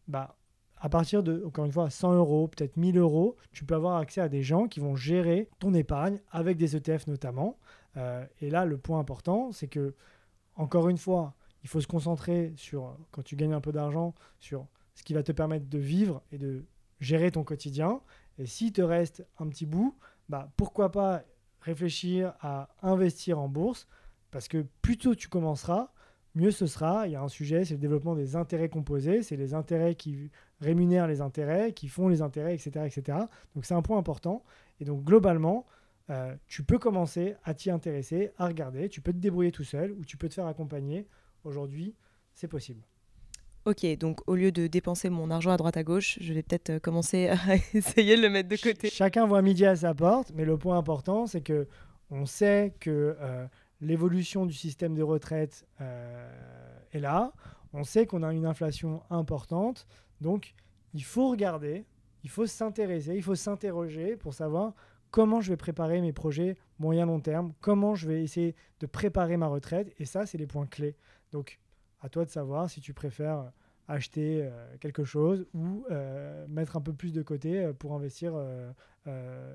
Bah, 0.08 0.36
à 0.80 0.88
partir 0.88 1.22
de, 1.22 1.42
encore 1.44 1.64
une 1.64 1.72
fois, 1.72 1.90
100 1.90 2.14
euros, 2.14 2.48
peut-être 2.48 2.76
1000 2.76 2.98
euros, 2.98 3.36
tu 3.52 3.64
peux 3.64 3.74
avoir 3.74 3.96
accès 3.96 4.20
à 4.20 4.28
des 4.28 4.42
gens 4.42 4.68
qui 4.68 4.80
vont 4.80 4.96
gérer 4.96 5.48
ton 5.58 5.74
épargne 5.74 6.20
avec 6.30 6.56
des 6.56 6.76
ETF 6.76 7.06
notamment. 7.06 7.58
Euh, 7.96 8.24
et 8.40 8.50
là, 8.50 8.64
le 8.64 8.78
point 8.78 8.98
important, 8.98 9.50
c'est 9.52 9.66
que, 9.66 9.94
encore 10.54 10.88
une 10.88 10.98
fois, 10.98 11.34
il 11.62 11.68
faut 11.68 11.80
se 11.80 11.86
concentrer 11.86 12.52
sur, 12.56 12.96
quand 13.10 13.22
tu 13.22 13.36
gagnes 13.36 13.52
un 13.52 13.60
peu 13.60 13.72
d'argent, 13.72 14.14
sur 14.38 14.66
ce 14.94 15.02
qui 15.02 15.14
va 15.14 15.22
te 15.22 15.32
permettre 15.32 15.68
de 15.68 15.78
vivre 15.78 16.22
et 16.32 16.38
de 16.38 16.64
gérer 17.00 17.30
ton 17.30 17.44
quotidien. 17.44 18.00
Et 18.38 18.46
s'il 18.46 18.72
te 18.72 18.82
reste 18.82 19.26
un 19.38 19.48
petit 19.48 19.66
bout, 19.66 19.96
bah, 20.28 20.50
pourquoi 20.56 20.90
pas 20.90 21.22
réfléchir 21.60 22.34
à 22.40 22.68
investir 22.82 23.38
en 23.38 23.48
bourse? 23.48 23.86
Parce 24.30 24.48
que 24.48 24.66
plus 24.82 24.98
tôt 24.98 25.14
tu 25.14 25.28
commenceras, 25.28 25.90
mieux 26.34 26.50
ce 26.50 26.66
sera. 26.66 27.06
Il 27.06 27.12
y 27.12 27.16
a 27.16 27.22
un 27.22 27.28
sujet, 27.28 27.64
c'est 27.64 27.74
le 27.74 27.80
développement 27.80 28.14
des 28.14 28.36
intérêts 28.36 28.68
composés. 28.68 29.22
C'est 29.22 29.36
les 29.36 29.54
intérêts 29.54 29.94
qui 29.94 30.30
rémunèrent 30.60 31.06
les 31.06 31.20
intérêts, 31.20 31.72
qui 31.72 31.88
font 31.88 32.08
les 32.08 32.22
intérêts, 32.22 32.54
etc. 32.54 32.86
etc. 32.86 33.18
Donc 33.54 33.64
c'est 33.64 33.74
un 33.74 33.82
point 33.82 33.98
important. 33.98 34.44
Et 34.80 34.84
donc 34.84 35.04
globalement, 35.04 35.66
euh, 36.10 36.34
tu 36.46 36.62
peux 36.62 36.78
commencer 36.78 37.36
à 37.44 37.54
t'y 37.54 37.70
intéresser, 37.70 38.30
à 38.38 38.46
regarder. 38.46 38.88
Tu 38.88 39.00
peux 39.00 39.12
te 39.12 39.18
débrouiller 39.18 39.52
tout 39.52 39.64
seul 39.64 39.92
ou 39.92 40.04
tu 40.04 40.16
peux 40.16 40.28
te 40.28 40.34
faire 40.34 40.46
accompagner. 40.46 41.06
Aujourd'hui, 41.44 41.94
c'est 42.34 42.48
possible. 42.48 42.82
Ok, 43.64 43.84
donc 43.98 44.20
au 44.26 44.34
lieu 44.34 44.50
de 44.50 44.66
dépenser 44.66 45.10
mon 45.10 45.30
argent 45.30 45.50
à 45.50 45.56
droite 45.56 45.76
à 45.76 45.82
gauche, 45.82 46.18
je 46.20 46.32
vais 46.32 46.42
peut-être 46.42 46.70
euh, 46.70 46.78
commencer 46.78 47.28
à 47.28 47.36
essayer 47.74 48.16
de 48.16 48.22
le 48.22 48.30
mettre 48.30 48.48
de 48.48 48.56
côté. 48.56 48.88
Chacun 48.88 49.26
voit 49.26 49.42
midi 49.42 49.66
à 49.66 49.76
sa 49.76 49.94
porte, 49.94 50.32
mais 50.34 50.44
le 50.44 50.56
point 50.56 50.78
important, 50.78 51.26
c'est 51.26 51.42
que 51.42 51.68
on 52.10 52.24
sait 52.24 52.74
que 52.80 53.16
euh, 53.20 53.46
l'évolution 53.80 54.46
du 54.46 54.54
système 54.54 54.94
de 54.94 55.02
retraite 55.02 55.66
euh, 55.80 56.32
est 56.92 57.00
là. 57.00 57.32
On 57.74 57.84
sait 57.84 58.06
qu'on 58.06 58.22
a 58.22 58.32
une 58.32 58.46
inflation 58.46 59.02
importante. 59.10 59.86
Donc, 60.22 60.54
il 60.94 61.04
faut 61.04 61.28
regarder, 61.28 61.84
il 62.24 62.30
faut 62.30 62.46
s'intéresser, 62.46 63.14
il 63.14 63.22
faut 63.22 63.34
s'interroger 63.34 64.16
pour 64.16 64.32
savoir 64.32 64.72
comment 65.10 65.40
je 65.40 65.50
vais 65.50 65.56
préparer 65.56 66.00
mes 66.00 66.12
projets 66.12 66.56
moyen-long 66.78 67.20
terme, 67.20 67.52
comment 67.60 67.94
je 67.94 68.08
vais 68.08 68.22
essayer 68.22 68.54
de 68.80 68.86
préparer 68.86 69.36
ma 69.36 69.48
retraite. 69.48 69.92
Et 69.98 70.06
ça, 70.06 70.24
c'est 70.24 70.38
les 70.38 70.46
points 70.46 70.66
clés. 70.66 70.96
Donc, 71.32 71.58
à 72.00 72.08
toi 72.08 72.24
de 72.24 72.30
savoir 72.30 72.70
si 72.70 72.80
tu 72.80 72.94
préfères 72.94 73.52
acheter 73.86 74.42
euh, 74.42 74.76
quelque 74.80 75.04
chose 75.04 75.46
ou 75.54 75.84
euh, 75.90 76.46
mettre 76.48 76.76
un 76.76 76.80
peu 76.80 76.92
plus 76.92 77.12
de 77.12 77.22
côté 77.22 77.72
pour 77.78 77.94
investir 77.94 78.34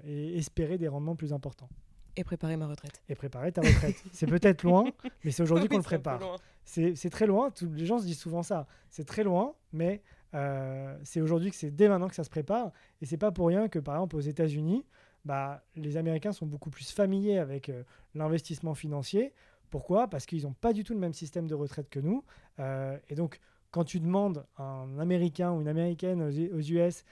et 0.05 0.37
espérer 0.37 0.77
des 0.77 0.87
rendements 0.87 1.15
plus 1.15 1.33
importants. 1.33 1.69
Et 2.15 2.23
préparer 2.23 2.57
ma 2.57 2.67
retraite. 2.67 3.01
Et 3.09 3.15
préparer 3.15 3.51
ta 3.51 3.61
retraite. 3.61 3.95
c'est 4.11 4.27
peut-être 4.27 4.63
loin, 4.63 4.85
mais 5.23 5.31
c'est 5.31 5.43
aujourd'hui 5.43 5.67
qu'on 5.67 5.77
le 5.77 5.83
prépare. 5.83 6.19
C'est 6.63 7.09
très 7.09 7.25
loin, 7.25 7.51
tous 7.51 7.71
les 7.71 7.85
gens 7.85 7.99
se 7.99 8.05
disent 8.05 8.19
souvent 8.19 8.43
ça. 8.43 8.67
C'est 8.89 9.05
très 9.05 9.23
loin, 9.23 9.55
mais 9.71 10.01
euh, 10.35 10.97
c'est 11.03 11.21
aujourd'hui 11.21 11.49
que 11.49 11.55
c'est 11.55 11.71
dès 11.71 11.87
maintenant 11.89 12.07
que 12.07 12.15
ça 12.15 12.23
se 12.23 12.29
prépare. 12.29 12.71
Et 13.01 13.05
c'est 13.05 13.17
pas 13.17 13.31
pour 13.31 13.47
rien 13.47 13.67
que, 13.67 13.79
par 13.79 13.95
exemple, 13.95 14.15
aux 14.15 14.21
États-Unis, 14.21 14.85
bah, 15.25 15.63
les 15.75 15.97
Américains 15.97 16.33
sont 16.33 16.45
beaucoup 16.45 16.69
plus 16.69 16.91
familiers 16.91 17.37
avec 17.37 17.69
euh, 17.69 17.83
l'investissement 18.13 18.73
financier. 18.75 19.33
Pourquoi? 19.73 20.07
Parce 20.07 20.27
qu'ils 20.27 20.43
n'ont 20.43 20.53
pas 20.53 20.71
du 20.71 20.83
tout 20.83 20.93
le 20.93 20.99
même 20.99 21.13
système 21.13 21.47
de 21.47 21.55
retraite 21.55 21.89
que 21.89 21.99
nous. 21.99 22.23
Euh, 22.59 22.95
et 23.09 23.15
donc, 23.15 23.39
quand 23.71 23.83
tu 23.83 23.99
demandes 23.99 24.45
à 24.55 24.61
un 24.61 24.99
Américain 24.99 25.51
ou 25.51 25.61
une 25.61 25.67
Américaine 25.67 26.21
aux, 26.21 26.61
US 26.61 27.03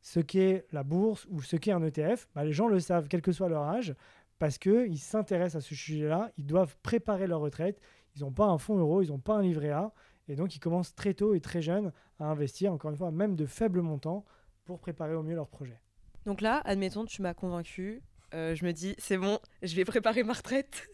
ce 0.00 0.18
qu'est 0.18 0.66
la 0.72 0.82
bourse 0.82 1.28
ou 1.30 1.40
ce 1.40 1.54
qu'est 1.54 1.70
un 1.70 1.84
ETF, 1.84 2.28
bah, 2.34 2.44
les 2.44 2.52
gens 2.52 2.66
le 2.66 2.80
savent, 2.80 3.06
quel 3.06 3.22
que 3.22 3.30
soit 3.30 3.48
leur 3.48 3.62
âge, 3.62 3.94
parce 4.40 4.58
qu'ils 4.58 4.98
s'intéressent 4.98 5.62
à 5.62 5.68
ce 5.68 5.76
sujet-là, 5.76 6.32
ils 6.36 6.46
doivent 6.46 6.76
préparer 6.82 7.28
leur 7.28 7.38
retraite, 7.38 7.80
ils 8.16 8.22
n'ont 8.22 8.32
pas 8.32 8.46
un 8.46 8.58
fonds 8.58 8.76
euro, 8.76 9.00
ils 9.00 9.10
n'ont 9.10 9.20
pas 9.20 9.36
un 9.36 9.42
livret 9.42 9.70
A, 9.70 9.92
et 10.26 10.34
donc 10.34 10.56
ils 10.56 10.58
commencent 10.58 10.96
très 10.96 11.14
tôt 11.14 11.32
et 11.34 11.40
très 11.40 11.62
jeunes 11.62 11.92
à 12.18 12.24
investir, 12.24 12.72
encore 12.72 12.90
une 12.90 12.96
fois, 12.96 13.12
même 13.12 13.36
de 13.36 13.46
faibles 13.46 13.82
montants, 13.82 14.24
pour 14.64 14.80
préparer 14.80 15.14
au 15.14 15.22
mieux 15.22 15.36
leur 15.36 15.46
projet. 15.46 15.80
Donc 16.26 16.40
là, 16.40 16.60
admettons, 16.64 17.04
tu 17.04 17.22
m'as 17.22 17.34
convaincu. 17.34 18.02
Euh, 18.34 18.54
je 18.54 18.64
me 18.64 18.72
dis, 18.72 18.94
c'est 18.98 19.16
bon, 19.16 19.38
je 19.62 19.74
vais 19.74 19.84
préparer 19.84 20.22
ma 20.22 20.34
retraite. 20.34 20.88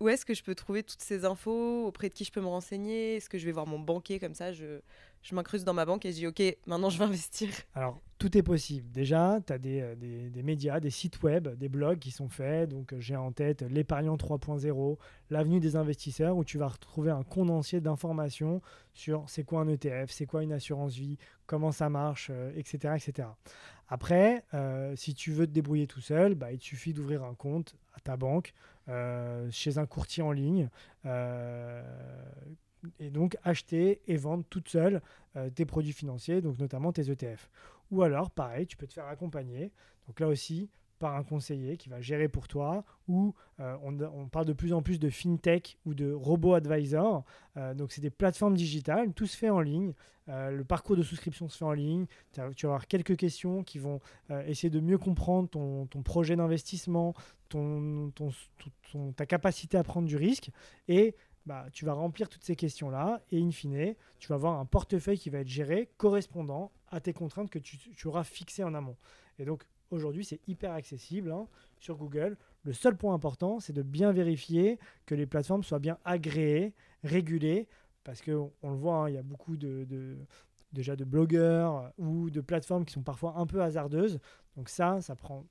Où 0.00 0.08
est-ce 0.08 0.24
que 0.24 0.34
je 0.34 0.42
peux 0.42 0.54
trouver 0.54 0.82
toutes 0.82 1.02
ces 1.02 1.24
infos 1.24 1.86
Auprès 1.86 2.08
de 2.08 2.14
qui 2.14 2.24
je 2.24 2.32
peux 2.32 2.40
me 2.40 2.46
renseigner 2.46 3.16
Est-ce 3.16 3.28
que 3.28 3.38
je 3.38 3.46
vais 3.46 3.52
voir 3.52 3.66
mon 3.66 3.78
banquier 3.78 4.18
comme 4.18 4.34
ça 4.34 4.52
Je, 4.52 4.80
je 5.22 5.34
m'incruste 5.34 5.64
dans 5.64 5.74
ma 5.74 5.84
banque 5.84 6.04
et 6.04 6.10
je 6.10 6.16
dis, 6.16 6.26
OK, 6.26 6.42
maintenant 6.66 6.90
je 6.90 6.98
vais 6.98 7.04
investir. 7.04 7.48
Alors, 7.74 8.00
tout 8.18 8.36
est 8.36 8.42
possible. 8.42 8.90
Déjà, 8.90 9.40
tu 9.46 9.52
as 9.52 9.58
des, 9.58 9.94
des, 9.96 10.42
médias, 10.42 10.80
des 10.80 10.90
sites 10.90 11.22
web, 11.22 11.48
des 11.56 11.68
blogs 11.68 11.98
qui 11.98 12.10
sont 12.10 12.28
faits. 12.28 12.68
Donc, 12.68 12.92
euh, 12.92 13.00
j'ai 13.00 13.16
en 13.16 13.32
tête 13.32 13.62
l'épargnant 13.62 14.16
3.0, 14.16 14.96
l'avenue 15.30 15.60
des 15.60 15.76
investisseurs, 15.76 16.36
où 16.36 16.44
tu 16.44 16.58
vas 16.58 16.68
retrouver 16.68 17.10
un 17.10 17.22
condensé 17.22 17.80
d'informations 17.80 18.60
sur 18.92 19.24
c'est 19.28 19.44
quoi 19.44 19.60
un 19.60 19.68
ETF, 19.68 20.10
c'est 20.10 20.26
quoi 20.26 20.42
une 20.42 20.52
assurance 20.52 20.94
vie, 20.94 21.18
comment 21.46 21.72
ça 21.72 21.88
marche, 21.88 22.30
etc., 22.56 22.78
euh, 22.84 22.94
etc. 22.96 23.28
Après, 23.88 24.44
euh, 24.54 24.94
si 24.96 25.14
tu 25.14 25.32
veux 25.32 25.46
te 25.46 25.52
débrouiller 25.52 25.86
tout 25.86 26.00
seul, 26.00 26.34
bah, 26.34 26.52
il 26.52 26.58
te 26.58 26.64
suffit 26.64 26.92
d'ouvrir 26.92 27.22
un 27.24 27.34
compte 27.34 27.76
à 27.94 28.00
ta 28.00 28.16
banque, 28.16 28.54
chez 29.50 29.78
un 29.78 29.86
courtier 29.86 30.22
en 30.22 30.32
ligne, 30.32 30.68
et 33.00 33.10
donc 33.10 33.36
acheter 33.42 34.02
et 34.06 34.16
vendre 34.16 34.44
toute 34.50 34.68
seule 34.68 35.00
tes 35.54 35.64
produits 35.64 35.92
financiers, 35.92 36.42
donc 36.42 36.58
notamment 36.58 36.92
tes 36.92 37.10
ETF. 37.10 37.50
Ou 37.90 38.02
alors, 38.02 38.30
pareil, 38.30 38.66
tu 38.66 38.76
peux 38.76 38.86
te 38.86 38.92
faire 38.92 39.06
accompagner. 39.06 39.72
Donc 40.06 40.20
là 40.20 40.28
aussi, 40.28 40.68
par 41.04 41.16
un 41.16 41.22
conseiller 41.22 41.76
qui 41.76 41.90
va 41.90 42.00
gérer 42.00 42.28
pour 42.28 42.48
toi, 42.48 42.82
ou 43.08 43.34
euh, 43.60 43.76
on, 43.82 44.26
parle 44.26 44.46
de 44.46 44.54
plus 44.54 44.72
en 44.72 44.80
plus 44.80 44.98
de 44.98 45.10
fintech 45.10 45.76
ou 45.84 45.92
de 45.92 46.10
robot 46.10 46.54
advisor. 46.54 47.24
Euh, 47.58 47.74
donc 47.74 47.92
c'est 47.92 48.00
des 48.00 48.08
plateformes 48.08 48.56
digitales, 48.56 49.12
tout 49.12 49.26
se 49.26 49.36
fait 49.36 49.50
en 49.50 49.60
ligne, 49.60 49.92
euh, 50.30 50.50
le 50.50 50.64
parcours 50.64 50.96
de 50.96 51.02
souscription 51.02 51.46
se 51.50 51.58
fait 51.58 51.64
en 51.66 51.74
ligne, 51.74 52.06
tu 52.32 52.40
vas 52.40 52.46
avoir 52.72 52.86
quelques 52.86 53.18
questions 53.18 53.62
qui 53.62 53.78
vont 53.78 54.00
essayer 54.46 54.70
de 54.70 54.80
mieux 54.80 54.96
comprendre 54.96 55.50
ton, 55.50 56.02
projet 56.02 56.36
d'investissement, 56.36 57.12
ton, 57.50 58.10
ta 59.14 59.26
capacité 59.26 59.76
à 59.76 59.82
prendre 59.82 60.08
du 60.08 60.16
risque, 60.16 60.52
et 60.88 61.14
bah, 61.44 61.66
tu 61.74 61.84
vas 61.84 61.92
remplir 61.92 62.30
toutes 62.30 62.44
ces 62.44 62.56
questions-là 62.56 63.20
et 63.30 63.38
in 63.38 63.50
fine, 63.50 63.94
tu 64.18 64.28
vas 64.28 64.36
avoir 64.36 64.58
un 64.58 64.64
portefeuille 64.64 65.18
qui 65.18 65.28
va 65.28 65.40
être 65.40 65.48
géré 65.48 65.90
correspondant 65.98 66.72
à 66.88 67.00
tes 67.00 67.12
contraintes 67.12 67.50
que 67.50 67.58
tu, 67.58 68.08
auras 68.08 68.24
fixées 68.24 68.64
en 68.64 68.72
amont. 68.72 68.96
Et 69.38 69.44
donc 69.44 69.64
aujourd'hui, 69.90 70.24
c'est 70.24 70.40
hyper 70.48 70.72
accessible 70.72 71.32
hein, 71.32 71.46
sur 71.78 71.96
Google. 71.96 72.36
Le 72.62 72.72
seul 72.72 72.96
point 72.96 73.14
important, 73.14 73.60
c'est 73.60 73.72
de 73.72 73.82
bien 73.82 74.12
vérifier 74.12 74.78
que 75.06 75.14
les 75.14 75.26
plateformes 75.26 75.62
soient 75.62 75.78
bien 75.78 75.98
agréées, 76.04 76.72
régulées, 77.02 77.68
parce 78.04 78.22
qu'on 78.22 78.52
on 78.62 78.70
le 78.70 78.76
voit, 78.76 78.96
hein, 78.96 79.08
il 79.08 79.14
y 79.14 79.18
a 79.18 79.22
beaucoup 79.22 79.56
de, 79.56 79.86
déjà 80.72 80.96
de 80.96 81.04
blogueurs 81.04 81.92
ou 81.98 82.30
de 82.30 82.40
plateformes 82.40 82.84
qui 82.84 82.92
sont 82.92 83.02
parfois 83.02 83.34
un 83.36 83.46
peu 83.46 83.62
hasardeuses. 83.62 84.18
Donc 84.56 84.68
ça, 84.68 85.00
ça 85.00 85.16
prend 85.16 85.44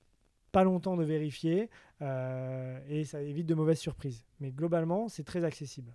pas 0.51 0.63
longtemps 0.63 0.95
de 0.95 1.03
vérifier 1.03 1.69
euh, 2.01 2.79
et 2.87 3.03
ça 3.05 3.21
évite 3.21 3.47
de 3.47 3.55
mauvaises 3.55 3.79
surprises. 3.79 4.23
Mais 4.39 4.51
globalement, 4.51 5.09
c'est 5.09 5.23
très 5.23 5.43
accessible. 5.43 5.93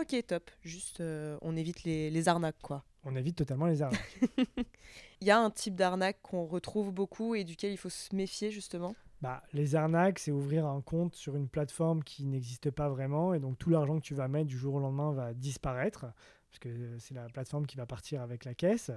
Ok, 0.00 0.14
top. 0.26 0.50
Juste, 0.62 1.00
euh, 1.00 1.36
on 1.42 1.56
évite 1.56 1.84
les, 1.84 2.10
les, 2.10 2.28
arnaques, 2.28 2.62
quoi. 2.62 2.84
On 3.04 3.14
évite 3.16 3.36
totalement 3.36 3.66
les 3.66 3.82
arnaques. 3.82 4.20
Il 5.20 5.26
y 5.26 5.30
a 5.30 5.38
un 5.38 5.50
type 5.50 5.74
d'arnaque 5.74 6.18
qu'on 6.22 6.46
retrouve 6.46 6.92
beaucoup 6.92 7.34
et 7.34 7.44
duquel 7.44 7.72
il 7.72 7.76
faut 7.76 7.88
se 7.88 8.14
méfier, 8.14 8.50
justement? 8.50 8.94
Bah, 9.20 9.42
Les 9.52 9.74
arnaques, 9.74 10.20
c'est 10.20 10.30
ouvrir 10.30 10.66
un 10.66 10.80
compte 10.80 11.14
sur 11.16 11.34
une 11.34 11.48
plateforme 11.48 12.04
qui 12.04 12.24
n'existe 12.24 12.70
pas 12.70 12.88
vraiment 12.88 13.34
et 13.34 13.40
donc 13.40 13.58
tout 13.58 13.70
l'argent 13.70 13.98
que 13.98 14.04
tu 14.04 14.14
vas 14.14 14.28
mettre 14.28 14.46
du 14.46 14.56
jour 14.56 14.74
au 14.74 14.78
lendemain 14.78 15.12
va 15.12 15.34
disparaître 15.34 16.06
parce 16.50 16.58
que 16.60 16.98
c'est 16.98 17.14
la 17.14 17.26
plateforme 17.28 17.66
qui 17.66 17.76
va 17.76 17.86
partir 17.86 18.22
avec 18.22 18.44
la 18.44 18.54
caisse. 18.54 18.90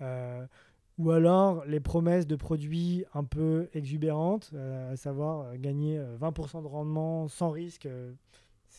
Euh, 0.00 0.44
ou 0.98 1.12
alors 1.12 1.64
les 1.64 1.80
promesses 1.80 2.26
de 2.26 2.36
produits 2.36 3.04
un 3.14 3.24
peu 3.24 3.68
exubérantes, 3.72 4.50
euh, 4.54 4.92
à 4.92 4.96
savoir 4.96 5.46
euh, 5.46 5.54
gagner 5.56 6.00
20% 6.20 6.58
euh, 6.58 6.62
de 6.62 6.66
rendement 6.66 7.28
sans 7.28 7.50
risque, 7.50 7.88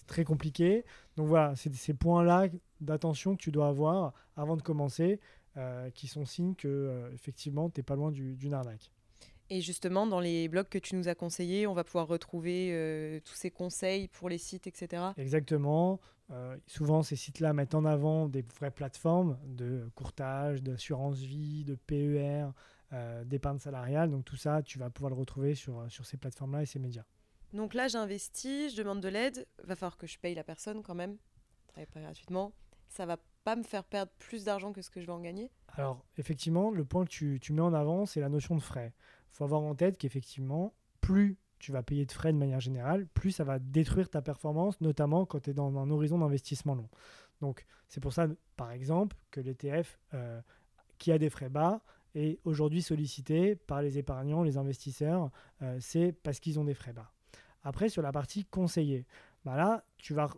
très 0.10 0.26
compliqué. 0.26 0.84
Donc 1.16 1.28
voilà, 1.28 1.56
c'est 1.56 1.74
ces 1.74 1.94
points-là 1.94 2.48
d'attention 2.82 3.36
que 3.36 3.42
tu 3.42 3.52
dois 3.52 3.70
avoir 3.70 4.14
avant 4.36 4.58
de 4.58 4.62
commencer, 4.62 5.20
qui 5.94 6.08
sont 6.08 6.26
signes 6.26 6.56
que 6.56 7.10
effectivement 7.14 7.70
tu 7.70 7.80
n'es 7.80 7.84
pas 7.84 7.96
loin 7.96 8.12
d'une 8.12 8.54
arnaque. 8.54 8.92
Et 9.52 9.62
justement, 9.62 10.06
dans 10.06 10.20
les 10.20 10.48
blogs 10.48 10.70
que 10.70 10.78
tu 10.78 10.96
nous 10.96 11.08
as 11.08 11.16
conseillés, 11.16 11.66
on 11.66 11.74
va 11.74 11.84
pouvoir 11.84 12.08
retrouver 12.08 12.70
euh, 12.72 13.20
tous 13.26 13.34
ces 13.34 13.50
conseils 13.50 14.08
pour 14.08 14.30
les 14.30 14.38
sites, 14.38 14.68
etc. 14.68 15.04
Exactement. 15.18 16.00
Euh, 16.30 16.56
souvent, 16.68 17.02
ces 17.02 17.16
sites-là 17.16 17.54
mettent 17.54 17.74
en 17.74 17.86
avant 17.86 18.28
des 18.28 18.44
vraies 18.44 18.70
plateformes 18.70 19.40
de 19.48 19.90
courtage, 19.96 20.62
d'assurance 20.62 21.18
vie, 21.18 21.64
de 21.64 21.74
PER, 21.74 22.50
euh, 22.94 23.24
d'épargne 23.24 23.58
salariale. 23.58 24.12
Donc 24.12 24.24
tout 24.24 24.36
ça, 24.36 24.62
tu 24.62 24.78
vas 24.78 24.92
pouvoir 24.92 25.10
le 25.10 25.18
retrouver 25.18 25.56
sur, 25.56 25.84
sur 25.90 26.06
ces 26.06 26.18
plateformes-là 26.18 26.62
et 26.62 26.68
ces 26.68 26.78
médias. 26.78 27.06
Donc 27.54 27.74
là, 27.74 27.88
j'investis, 27.88 28.74
je 28.74 28.78
demande 28.78 29.02
de 29.02 29.08
l'aide. 29.08 29.48
Va 29.64 29.76
falloir 29.76 29.98
que 29.98 30.08
je 30.08 30.20
paye 30.20 30.36
la 30.36 30.44
personne 30.44 30.84
quand 30.84 30.96
même. 30.96 31.18
Pas 31.74 32.02
gratuitement. 32.02 32.54
Ça 32.90 33.06
va 33.06 33.18
pas 33.44 33.56
me 33.56 33.64
faire 33.64 33.84
perdre 33.84 34.12
plus 34.20 34.44
d'argent 34.44 34.74
que 34.74 34.82
ce 34.82 34.90
que 34.90 35.00
je 35.00 35.06
vais 35.06 35.12
en 35.12 35.22
gagner 35.22 35.50
Alors, 35.70 36.04
effectivement, 36.18 36.72
le 36.72 36.84
point 36.84 37.06
que 37.06 37.10
tu, 37.10 37.40
tu 37.42 37.54
mets 37.54 37.62
en 37.62 37.74
avant, 37.74 38.06
c'est 38.06 38.20
la 38.20 38.30
notion 38.30 38.56
de 38.56 38.62
frais. 38.62 38.94
Il 39.32 39.38
faut 39.38 39.44
avoir 39.44 39.62
en 39.62 39.76
tête 39.76 39.98
qu'effectivement, 39.98 40.74
plus 41.00 41.38
tu 41.60 41.72
vas 41.72 41.84
payer 41.84 42.06
de 42.06 42.12
frais 42.12 42.32
de 42.34 42.38
manière 42.38 42.60
générale, 42.60 43.06
plus 43.08 43.32
ça 43.32 43.44
va 43.44 43.60
détruire 43.60 44.10
ta 44.10 44.22
performance, 44.22 44.80
notamment 44.82 45.26
quand 45.26 45.42
tu 45.42 45.52
es 45.52 45.54
dans 45.54 45.78
un 45.78 45.90
horizon 45.90 46.18
d'investissement 46.18 46.74
long. 46.74 46.90
Donc, 47.42 47.66
c'est 47.88 48.00
pour 48.00 48.14
ça, 48.14 48.28
par 48.56 48.72
exemple, 48.72 49.16
que 49.32 49.42
l'ETF 49.42 50.00
euh, 50.14 50.42
qui 50.98 51.12
a 51.12 51.18
des 51.18 51.30
frais 51.30 51.50
bas 51.50 51.82
est 52.16 52.40
aujourd'hui 52.44 52.82
sollicité 52.82 53.56
par 53.56 53.82
les 53.82 53.98
épargnants, 53.98 54.44
les 54.44 54.58
investisseurs, 54.58 55.32
euh, 55.62 55.78
c'est 55.80 56.12
parce 56.12 56.40
qu'ils 56.40 56.60
ont 56.60 56.64
des 56.64 56.74
frais 56.74 56.94
bas. 56.94 57.12
Après, 57.64 57.90
sur 57.90 58.02
la 58.02 58.12
partie 58.12 58.46
conseillée, 58.46 59.06
bah 59.46 59.56
là, 59.56 59.84
tu 59.98 60.14
vas 60.14 60.30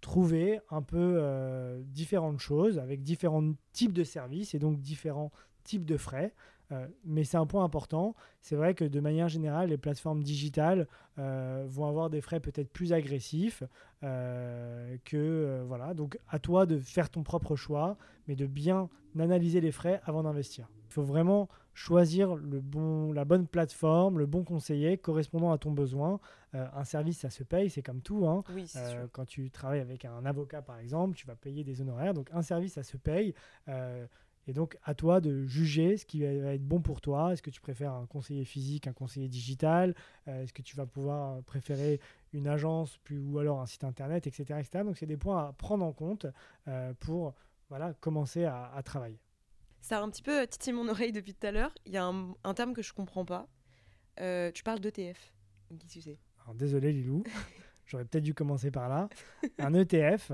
trouver 0.00 0.60
un 0.70 0.82
peu 0.82 1.16
euh, 1.16 1.80
différentes 1.86 2.38
choses 2.38 2.78
avec 2.78 3.02
différents 3.02 3.54
types 3.72 3.92
de 3.92 4.04
services 4.04 4.54
et 4.54 4.58
donc 4.58 4.80
différents 4.80 5.32
types 5.64 5.86
de 5.86 5.96
frais. 5.96 6.34
Euh, 6.74 6.86
mais 7.04 7.24
c'est 7.24 7.36
un 7.36 7.46
point 7.46 7.64
important. 7.64 8.14
C'est 8.40 8.56
vrai 8.56 8.74
que 8.74 8.84
de 8.84 9.00
manière 9.00 9.28
générale, 9.28 9.70
les 9.70 9.78
plateformes 9.78 10.22
digitales 10.22 10.86
euh, 11.18 11.64
vont 11.68 11.86
avoir 11.86 12.10
des 12.10 12.20
frais 12.20 12.40
peut-être 12.40 12.70
plus 12.70 12.92
agressifs 12.92 13.62
que 14.02 15.64
voilà. 15.66 15.94
Donc 15.94 16.18
à 16.28 16.38
toi 16.38 16.66
de 16.66 16.78
faire 16.78 17.08
ton 17.08 17.22
propre 17.22 17.56
choix, 17.56 17.96
mais 18.28 18.36
de 18.36 18.46
bien 18.46 18.90
analyser 19.18 19.62
les 19.62 19.72
frais 19.72 20.02
avant 20.04 20.24
d'investir. 20.24 20.68
Il 20.90 20.92
faut 20.92 21.02
vraiment 21.02 21.48
choisir 21.74 22.36
le 22.36 22.60
bon, 22.60 23.12
la 23.12 23.24
bonne 23.24 23.46
plateforme, 23.46 24.18
le 24.18 24.26
bon 24.26 24.44
conseiller 24.44 24.96
correspondant 24.96 25.52
à 25.52 25.58
ton 25.58 25.72
besoin. 25.72 26.20
Euh, 26.54 26.66
un 26.72 26.84
service, 26.84 27.18
ça 27.18 27.30
se 27.30 27.42
paye, 27.42 27.68
c'est 27.68 27.82
comme 27.82 28.00
tout. 28.00 28.26
Hein. 28.26 28.44
Euh, 28.76 29.06
quand 29.12 29.26
tu 29.26 29.50
travailles 29.50 29.80
avec 29.80 30.04
un 30.04 30.24
avocat, 30.24 30.62
par 30.62 30.78
exemple, 30.78 31.16
tu 31.16 31.26
vas 31.26 31.34
payer 31.34 31.64
des 31.64 31.80
honoraires. 31.80 32.14
Donc 32.14 32.30
un 32.32 32.42
service, 32.42 32.74
ça 32.74 32.84
se 32.84 32.96
paye. 32.96 33.34
Euh, 34.46 34.50
et 34.50 34.52
donc, 34.52 34.76
à 34.82 34.94
toi 34.94 35.20
de 35.20 35.46
juger 35.46 35.96
ce 35.96 36.04
qui 36.06 36.20
va 36.20 36.52
être 36.52 36.66
bon 36.66 36.80
pour 36.80 37.00
toi. 37.00 37.32
Est-ce 37.32 37.42
que 37.42 37.50
tu 37.50 37.60
préfères 37.60 37.92
un 37.92 38.06
conseiller 38.06 38.44
physique, 38.44 38.86
un 38.86 38.92
conseiller 38.92 39.28
digital? 39.28 39.94
Est-ce 40.26 40.52
que 40.52 40.62
tu 40.62 40.76
vas 40.76 40.86
pouvoir 40.86 41.42
préférer 41.44 42.00
une 42.32 42.48
agence 42.48 42.98
plus, 42.98 43.18
ou 43.18 43.38
alors 43.38 43.60
un 43.60 43.66
site 43.66 43.84
internet, 43.84 44.26
etc. 44.26 44.58
etc. 44.60 44.84
Donc, 44.84 44.96
c'est 44.98 45.06
des 45.06 45.16
points 45.16 45.48
à 45.48 45.52
prendre 45.52 45.84
en 45.84 45.92
compte 45.92 46.26
pour 47.00 47.34
voilà, 47.68 47.94
commencer 47.94 48.44
à 48.44 48.80
travailler. 48.84 49.18
Ça 49.84 49.98
a 49.98 50.00
un 50.00 50.08
petit 50.08 50.22
peu 50.22 50.46
titillé 50.46 50.72
mon 50.72 50.88
oreille 50.88 51.12
depuis 51.12 51.34
tout 51.34 51.46
à 51.46 51.50
l'heure. 51.50 51.74
Il 51.84 51.92
y 51.92 51.98
a 51.98 52.06
un, 52.06 52.54
terme 52.54 52.72
que 52.72 52.80
je 52.80 52.94
comprends 52.94 53.26
pas. 53.26 53.46
Euh, 54.18 54.50
tu 54.50 54.62
parles 54.62 54.80
d'ETF. 54.80 55.34
Qu'est-ce 55.78 55.96
que 55.96 56.00
c'est 56.00 56.18
Alors, 56.42 56.54
désolé, 56.54 56.90
Lilou. 56.90 57.22
J'aurais 57.84 58.06
peut-être 58.06 58.24
dû 58.24 58.32
commencer 58.32 58.70
par 58.70 58.88
là. 58.88 59.10
Un 59.58 59.74
ETF, 59.74 60.32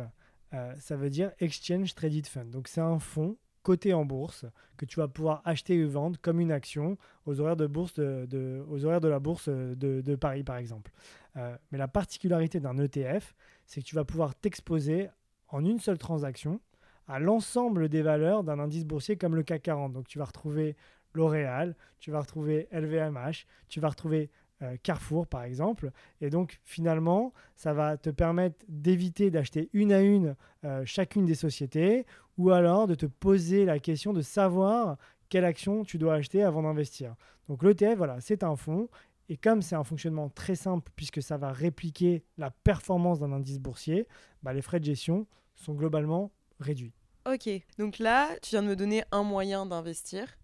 euh, 0.54 0.72
ça 0.78 0.94
veut 0.94 1.10
dire 1.10 1.32
Exchange 1.40 1.96
Traded 1.96 2.28
Fund. 2.28 2.48
Donc, 2.48 2.68
c'est 2.68 2.80
un 2.80 3.00
fonds 3.00 3.36
coté 3.62 3.92
en 3.92 4.04
bourse 4.04 4.46
que 4.76 4.84
tu 4.84 4.98
vas 4.98 5.08
pouvoir 5.08 5.42
acheter 5.44 5.74
et 5.74 5.84
vendre 5.84 6.18
comme 6.20 6.40
une 6.40 6.52
action 6.52 6.96
aux 7.26 7.40
horaires 7.40 7.56
de, 7.56 7.66
bourse 7.66 7.94
de, 7.94 8.64
aux 8.68 8.84
horaires 8.84 9.00
de 9.00 9.08
la 9.08 9.18
bourse 9.18 9.48
de, 9.48 10.16
Paris, 10.16 10.42
par 10.42 10.56
exemple. 10.56 10.90
Euh, 11.36 11.56
mais 11.70 11.78
la 11.78 11.88
particularité 11.88 12.60
d'un 12.60 12.78
ETF, 12.78 13.34
c'est 13.66 13.80
que 13.80 13.86
tu 13.86 13.94
vas 13.94 14.04
pouvoir 14.04 14.34
t'exposer 14.34 15.08
en 15.48 15.64
une 15.64 15.78
seule 15.78 15.98
transaction 15.98 16.60
à 17.06 17.18
l'ensemble 17.18 17.88
des 17.88 18.02
valeurs 18.02 18.44
d'un 18.44 18.58
indice 18.58 18.84
boursier 18.84 19.16
comme 19.16 19.34
le 19.34 19.42
CAC 19.42 19.62
40. 19.62 19.92
Donc 19.92 20.08
tu 20.08 20.18
vas 20.18 20.24
retrouver 20.24 20.76
L'Oréal, 21.12 21.74
tu 21.98 22.12
vas 22.12 22.20
retrouver 22.20 22.68
LVMH, 22.70 23.46
tu 23.68 23.80
vas 23.80 23.88
retrouver 23.88 24.30
euh, 24.62 24.76
Carrefour 24.82 25.26
par 25.26 25.42
exemple. 25.42 25.90
Et 26.20 26.30
donc 26.30 26.60
finalement, 26.64 27.32
ça 27.56 27.72
va 27.72 27.96
te 27.96 28.10
permettre 28.10 28.64
d'éviter 28.68 29.30
d'acheter 29.30 29.70
une 29.72 29.92
à 29.92 30.00
une 30.00 30.36
euh, 30.64 30.82
chacune 30.84 31.24
des 31.24 31.34
sociétés 31.34 32.06
ou 32.40 32.50
alors 32.52 32.86
de 32.86 32.94
te 32.94 33.04
poser 33.04 33.66
la 33.66 33.78
question 33.78 34.14
de 34.14 34.22
savoir 34.22 34.96
quelle 35.28 35.44
action 35.44 35.84
tu 35.84 35.98
dois 35.98 36.14
acheter 36.14 36.42
avant 36.42 36.62
d'investir. 36.62 37.14
Donc 37.48 37.62
l'ETF, 37.62 37.98
voilà, 37.98 38.18
c'est 38.22 38.42
un 38.42 38.56
fonds. 38.56 38.88
Et 39.28 39.36
comme 39.36 39.60
c'est 39.60 39.76
un 39.76 39.84
fonctionnement 39.84 40.30
très 40.30 40.54
simple 40.54 40.90
puisque 40.96 41.22
ça 41.22 41.36
va 41.36 41.52
répliquer 41.52 42.24
la 42.38 42.50
performance 42.50 43.20
d'un 43.20 43.30
indice 43.32 43.58
boursier, 43.58 44.08
bah, 44.42 44.54
les 44.54 44.62
frais 44.62 44.80
de 44.80 44.86
gestion 44.86 45.26
sont 45.54 45.74
globalement 45.74 46.32
réduits. 46.60 46.94
Ok, 47.26 47.50
donc 47.78 47.98
là, 47.98 48.30
tu 48.40 48.50
viens 48.52 48.62
de 48.62 48.68
me 48.68 48.74
donner 48.74 49.04
un 49.12 49.22
moyen 49.22 49.66
d'investir. 49.66 50.38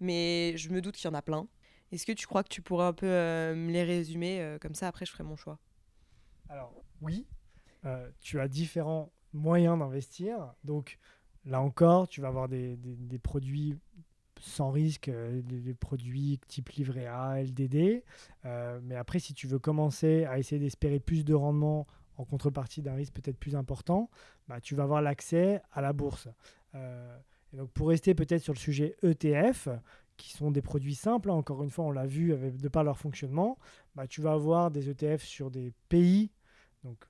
mais 0.00 0.56
je 0.56 0.70
me 0.70 0.80
doute 0.80 0.96
qu'il 0.96 1.08
y 1.08 1.12
en 1.12 1.14
a 1.14 1.22
plein. 1.22 1.46
Est-ce 1.92 2.04
que 2.04 2.12
tu 2.12 2.26
crois 2.26 2.42
que 2.42 2.48
tu 2.48 2.60
pourrais 2.60 2.86
un 2.86 2.92
peu 2.92 3.06
me 3.06 3.70
les 3.70 3.84
résumer 3.84 4.56
Comme 4.60 4.74
ça, 4.74 4.88
après, 4.88 5.06
je 5.06 5.12
ferai 5.12 5.22
mon 5.22 5.36
choix? 5.36 5.60
Alors, 6.48 6.74
oui, 7.00 7.24
tu 8.20 8.40
as 8.40 8.48
différents 8.48 9.12
moyens 9.32 9.78
d'investir. 9.78 10.52
Donc, 10.64 10.98
là 11.46 11.62
encore, 11.62 12.08
tu 12.08 12.20
vas 12.20 12.28
avoir 12.28 12.48
des, 12.48 12.76
des 12.76 13.18
produits 13.18 13.76
sans 14.40 14.70
risque 14.70 15.08
euh, 15.08 15.40
des, 15.42 15.74
produits 15.74 16.38
type 16.46 16.70
livret 16.70 17.06
A, 17.06 17.42
LDD. 17.42 18.02
Euh, 18.44 18.80
mais 18.82 18.96
après, 18.96 19.18
si 19.18 19.34
tu 19.34 19.46
veux 19.46 19.58
commencer 19.58 20.24
à 20.24 20.38
essayer 20.38 20.60
d'espérer 20.60 21.00
plus 21.00 21.24
de 21.24 21.34
rendement 21.34 21.86
en 22.16 22.24
contrepartie 22.24 22.82
d'un 22.82 22.94
risque 22.94 23.12
peut-être 23.12 23.38
plus 23.38 23.56
important, 23.56 24.10
bah, 24.48 24.60
tu 24.60 24.74
vas 24.74 24.84
avoir 24.84 25.02
l'accès 25.02 25.60
à 25.72 25.80
la 25.80 25.92
bourse. 25.92 26.28
Euh, 26.74 27.18
et 27.52 27.56
donc 27.56 27.70
pour 27.70 27.88
rester 27.88 28.14
peut-être 28.14 28.42
sur 28.42 28.52
le 28.52 28.58
sujet 28.58 28.96
ETF, 29.02 29.68
qui 30.16 30.30
sont 30.30 30.50
des 30.50 30.62
produits 30.62 30.94
simples, 30.94 31.30
hein, 31.30 31.34
encore 31.34 31.62
une 31.62 31.70
fois, 31.70 31.84
on 31.84 31.90
l'a 31.90 32.06
vu 32.06 32.32
avec, 32.32 32.56
de 32.56 32.68
par 32.68 32.84
leur 32.84 32.98
fonctionnement, 32.98 33.58
bah, 33.94 34.06
tu 34.06 34.22
vas 34.22 34.32
avoir 34.32 34.70
des 34.70 34.88
ETF 34.88 35.22
sur 35.22 35.50
des 35.50 35.72
pays 35.88 36.30
donc 36.84 37.04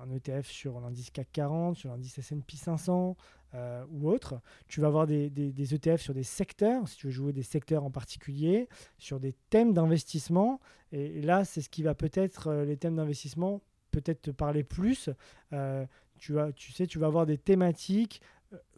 un 0.00 0.10
ETF 0.10 0.46
sur 0.46 0.78
l'indice 0.78 1.10
CAC 1.10 1.26
40, 1.32 1.76
sur 1.76 1.90
l'indice 1.90 2.16
S&P 2.16 2.56
500, 2.56 3.16
euh, 3.54 3.84
ou 3.90 4.10
autre. 4.10 4.40
Tu 4.68 4.80
vas 4.80 4.88
avoir 4.88 5.06
des, 5.06 5.30
ETF 5.72 6.00
sur 6.00 6.14
des 6.14 6.22
secteurs, 6.22 6.88
si 6.88 6.96
tu 6.96 7.06
veux 7.06 7.12
jouer 7.12 7.32
des 7.32 7.42
secteurs 7.42 7.84
en 7.84 7.90
particulier, 7.90 8.68
sur 8.98 9.20
des 9.20 9.34
thèmes 9.50 9.72
d'investissement. 9.72 10.60
Et, 10.92 11.22
là, 11.22 11.44
c'est 11.44 11.60
ce 11.60 11.68
qui 11.68 11.82
va 11.82 11.94
peut-être, 11.94 12.48
euh, 12.48 12.64
les 12.64 12.76
thèmes 12.76 12.96
d'investissement, 12.96 13.62
peut-être 13.92 14.22
te 14.22 14.30
parler 14.30 14.64
plus. 14.64 15.10
Euh, 15.52 15.86
tu, 16.18 16.32
vas, 16.32 16.52
tu 16.52 16.72
sais, 16.72 16.86
tu 16.86 16.98
vas 16.98 17.06
avoir 17.06 17.24
des 17.24 17.38
thématiques 17.38 18.20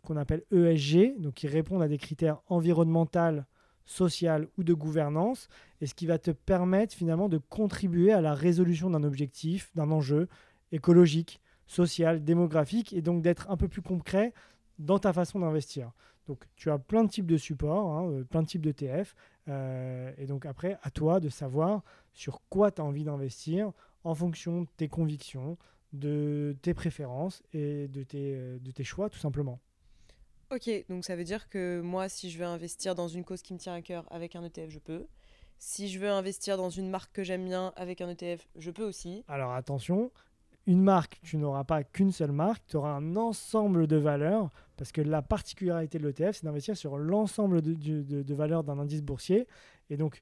qu'on 0.03 0.17
appelle 0.17 0.45
ESG, 0.53 1.19
donc 1.19 1.35
qui 1.35 1.49
répondent 1.49 1.83
à 1.83 1.89
des 1.89 1.99
critères 1.99 2.41
environnementaux, 2.47 3.43
social 3.89 4.49
ou 4.59 4.65
de 4.65 4.75
gouvernance, 4.75 5.49
et 5.81 5.87
ce 5.87 5.95
qui 5.95 6.07
va 6.07 6.19
te 6.19 6.31
permettre 6.31 6.95
finalement 6.95 7.29
de 7.29 7.39
contribuer 7.39 8.13
à 8.13 8.21
la 8.21 8.35
résolution 8.35 8.91
d'un 8.91 9.03
objectif, 9.03 9.71
d'un 9.75 9.91
enjeu 9.91 10.29
écologique, 10.73 11.41
social, 11.67 12.23
démographique, 12.23 12.93
et 12.93 13.03
donc 13.03 13.23
d'être 13.23 13.51
un 13.51 13.57
peu 13.57 13.67
plus 13.67 13.83
concret 13.83 14.35
dans 14.79 14.99
ta 14.99 15.13
façon 15.13 15.41
d'investir. 15.41 15.93
Donc 16.27 16.45
tu 16.57 16.71
as 16.71 16.79
plein 16.79 17.05
de 17.05 17.11
types 17.11 17.27
de 17.27 17.39
supports, 17.39 17.91
hein, 17.91 18.11
euh, 18.11 18.25
plein 18.25 18.43
de 18.43 18.47
types 18.47 18.63
de 18.63 18.73
TF, 18.73 19.15
euh, 19.49 20.13
et 20.19 20.27
donc 20.27 20.47
après, 20.47 20.79
à 20.83 20.91
toi 20.91 21.21
de 21.21 21.29
savoir 21.29 21.83
sur 22.13 22.43
quoi 22.51 22.71
tu 22.71 22.83
as 22.83 22.85
envie 22.85 23.05
d'investir 23.05 23.73
en 24.05 24.15
fonction 24.15 24.63
de 24.63 24.69
tes 24.77 24.89
convictions, 24.89 25.57
de 25.93 26.55
tes 26.61 26.75
préférences 26.75 27.43
et 27.55 27.89
de 27.89 28.03
tes, 28.03 28.35
euh, 28.37 28.59
de 28.59 28.71
tes 28.71 28.85
choix, 28.85 29.09
tout 29.09 29.19
simplement. 29.19 29.59
Ok, 30.51 30.71
donc 30.89 31.05
ça 31.05 31.17
veut 31.17 31.25
dire 31.25 31.49
que 31.49 31.81
moi, 31.81 32.09
si 32.09 32.31
je 32.31 32.39
veux 32.39 32.47
investir 32.47 32.95
dans 32.95 33.09
une 33.09 33.25
cause 33.25 33.43
qui 33.43 33.55
me 33.55 33.59
tient 33.59 33.75
à 33.75 33.83
cœur 33.83 34.07
avec 34.11 34.37
un 34.37 34.45
ETF, 34.45 34.71
je 34.71 34.79
peux. 34.79 35.07
Si 35.59 35.89
je 35.89 35.99
veux 35.99 36.09
investir 36.09 36.57
dans 36.57 36.71
une 36.71 36.89
marque 36.89 37.13
que 37.13 37.25
j'aime 37.25 37.45
bien 37.45 37.73
avec 37.77 38.01
un 38.01 38.09
ETF, 38.09 38.49
je 38.57 38.71
peux 38.71 38.85
aussi. 38.85 39.25
Alors 39.29 39.53
attention, 39.53 40.11
une 40.69 40.83
marque, 40.83 41.19
tu 41.23 41.39
n'auras 41.39 41.65
pas 41.65 41.83
qu'une 41.83 42.13
seule 42.13 42.31
marque, 42.31 42.63
tu 42.67 42.77
auras 42.77 42.93
un 42.93 43.17
ensemble 43.17 43.87
de 43.87 43.97
valeurs, 43.97 44.51
parce 44.77 44.93
que 44.93 45.01
la 45.01 45.23
particularité 45.23 45.99
de 45.99 46.07
l'ETF, 46.07 46.37
c'est 46.37 46.45
d'investir 46.45 46.77
sur 46.77 46.99
l'ensemble 46.99 47.63
de, 47.63 48.35
valeurs 48.35 48.65
d'un 48.65 48.79
indice 48.79 49.03
boursier. 49.03 49.47
Et 49.89 49.97
donc, 49.97 50.21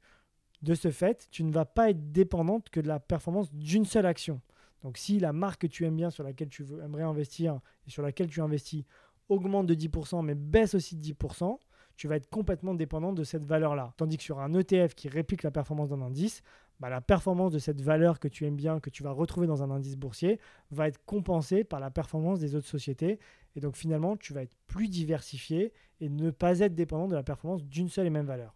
de 0.63 0.75
ce 0.77 0.93
fait, 0.93 1.27
tu 1.33 1.43
ne 1.43 1.53
vas 1.53 1.65
pas 1.65 1.91
être 1.91 2.13
dépendante 2.13 2.71
que 2.71 2.79
de 2.79 2.87
la 2.87 3.01
performance 3.01 3.53
d'une 3.53 3.85
seule 3.85 4.07
action. 4.07 4.41
Donc, 4.85 4.99
si 4.99 5.19
la 5.19 5.33
marque 5.33 5.63
que 5.63 5.67
tu 5.67 5.85
aimes 5.85 5.97
bien, 5.97 6.11
sur 6.11 6.23
laquelle 6.23 6.49
tu 6.49 6.65
aimerais 6.81 7.03
investir 7.03 7.59
et 7.85 7.91
sur 7.91 8.03
laquelle 8.03 8.29
tu 8.29 8.41
investis, 8.41 8.85
augmente 9.29 9.67
de 9.67 9.75
10%, 9.75 10.25
mais 10.25 10.37
baisse 10.37 10.77
aussi 10.77 10.95
de 10.95 11.03
10%, 11.03 11.59
tu 11.97 12.07
vas 12.07 12.15
être 12.15 12.31
complètement 12.31 12.75
dépendant 12.75 13.13
de 13.13 13.25
cette 13.25 13.45
valeur-là. 13.45 13.95
Tandis 13.97 14.17
que 14.17 14.23
sur 14.23 14.39
un 14.39 14.55
ETF 14.55 14.95
qui 14.95 15.09
réplique 15.09 15.43
la 15.43 15.51
performance 15.51 15.89
d'un 15.89 16.03
indice, 16.03 16.43
bah, 16.81 16.91
la 16.91 17.01
performance 17.01 17.53
de 17.53 17.59
cette 17.59 17.81
valeur 17.81 18.21
que 18.21 18.29
tu 18.29 18.45
aimes 18.45 18.57
bien, 18.57 18.81
que 18.81 18.91
tu 18.91 19.03
vas 19.03 19.11
retrouver 19.11 19.47
dans 19.47 19.63
un 19.63 19.71
indice 19.71 19.97
boursier, 19.97 20.39
va 20.71 20.89
être 20.89 21.03
compensée 21.05 21.65
par 21.65 21.81
la 21.81 21.91
performance 21.91 22.39
des 22.39 22.55
autres 22.55 22.69
sociétés. 22.69 23.19
Et 23.55 23.61
donc 23.61 23.77
finalement, 23.77 24.17
tu 24.17 24.33
vas 24.33 24.43
être 24.43 24.57
plus 24.67 24.89
diversifié 24.89 25.73
et 26.01 26.09
ne 26.09 26.31
pas 26.31 26.61
être 26.61 26.75
dépendant 26.75 27.09
de 27.09 27.15
la 27.15 27.23
performance 27.23 27.65
d'une 27.65 27.89
seule 27.89 28.07
et 28.07 28.11
même 28.11 28.27
valeur. 28.27 28.55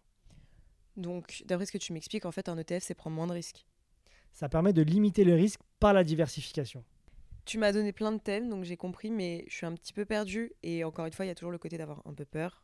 Donc, 0.97 1.43
d'après 1.45 1.65
ce 1.65 1.71
que 1.71 1.77
tu 1.77 1.93
m'expliques, 1.93 2.25
en 2.25 2.31
fait, 2.31 2.49
un 2.49 2.57
ETF, 2.57 2.83
c'est 2.83 2.93
prendre 2.93 3.15
moins 3.15 3.27
de 3.27 3.33
risques. 3.33 3.65
Ça 4.33 4.49
permet 4.49 4.73
de 4.73 4.81
limiter 4.81 5.23
le 5.23 5.33
risque 5.33 5.61
par 5.79 5.93
la 5.93 6.03
diversification. 6.03 6.83
Tu 7.45 7.57
m'as 7.57 7.71
donné 7.71 7.91
plein 7.91 8.11
de 8.11 8.19
thèmes, 8.19 8.49
donc 8.49 8.65
j'ai 8.65 8.77
compris, 8.77 9.09
mais 9.09 9.45
je 9.47 9.55
suis 9.55 9.65
un 9.65 9.73
petit 9.73 9.93
peu 9.93 10.05
perdu. 10.05 10.53
Et 10.63 10.83
encore 10.83 11.05
une 11.05 11.13
fois, 11.13 11.25
il 11.25 11.29
y 11.29 11.31
a 11.31 11.35
toujours 11.35 11.51
le 11.51 11.57
côté 11.57 11.77
d'avoir 11.77 12.01
un 12.05 12.13
peu 12.13 12.25
peur. 12.25 12.63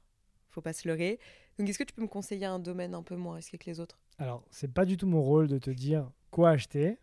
Faut 0.49 0.61
pas 0.61 0.73
se 0.73 0.87
leurrer. 0.87 1.19
Donc, 1.57 1.67
est-ce 1.67 1.79
que 1.79 1.83
tu 1.83 1.93
peux 1.93 2.01
me 2.01 2.07
conseiller 2.07 2.45
un 2.45 2.59
domaine 2.59 2.93
un 2.93 3.03
peu 3.03 3.15
moins 3.15 3.35
risqué 3.35 3.57
que 3.57 3.65
les 3.65 3.79
autres? 3.79 3.99
Alors, 4.19 4.43
c'est 4.49 4.73
pas 4.73 4.85
du 4.85 4.97
tout 4.97 5.07
mon 5.07 5.21
rôle 5.21 5.47
de 5.47 5.57
te 5.57 5.69
dire 5.69 6.09
quoi 6.31 6.49
acheter, 6.49 6.97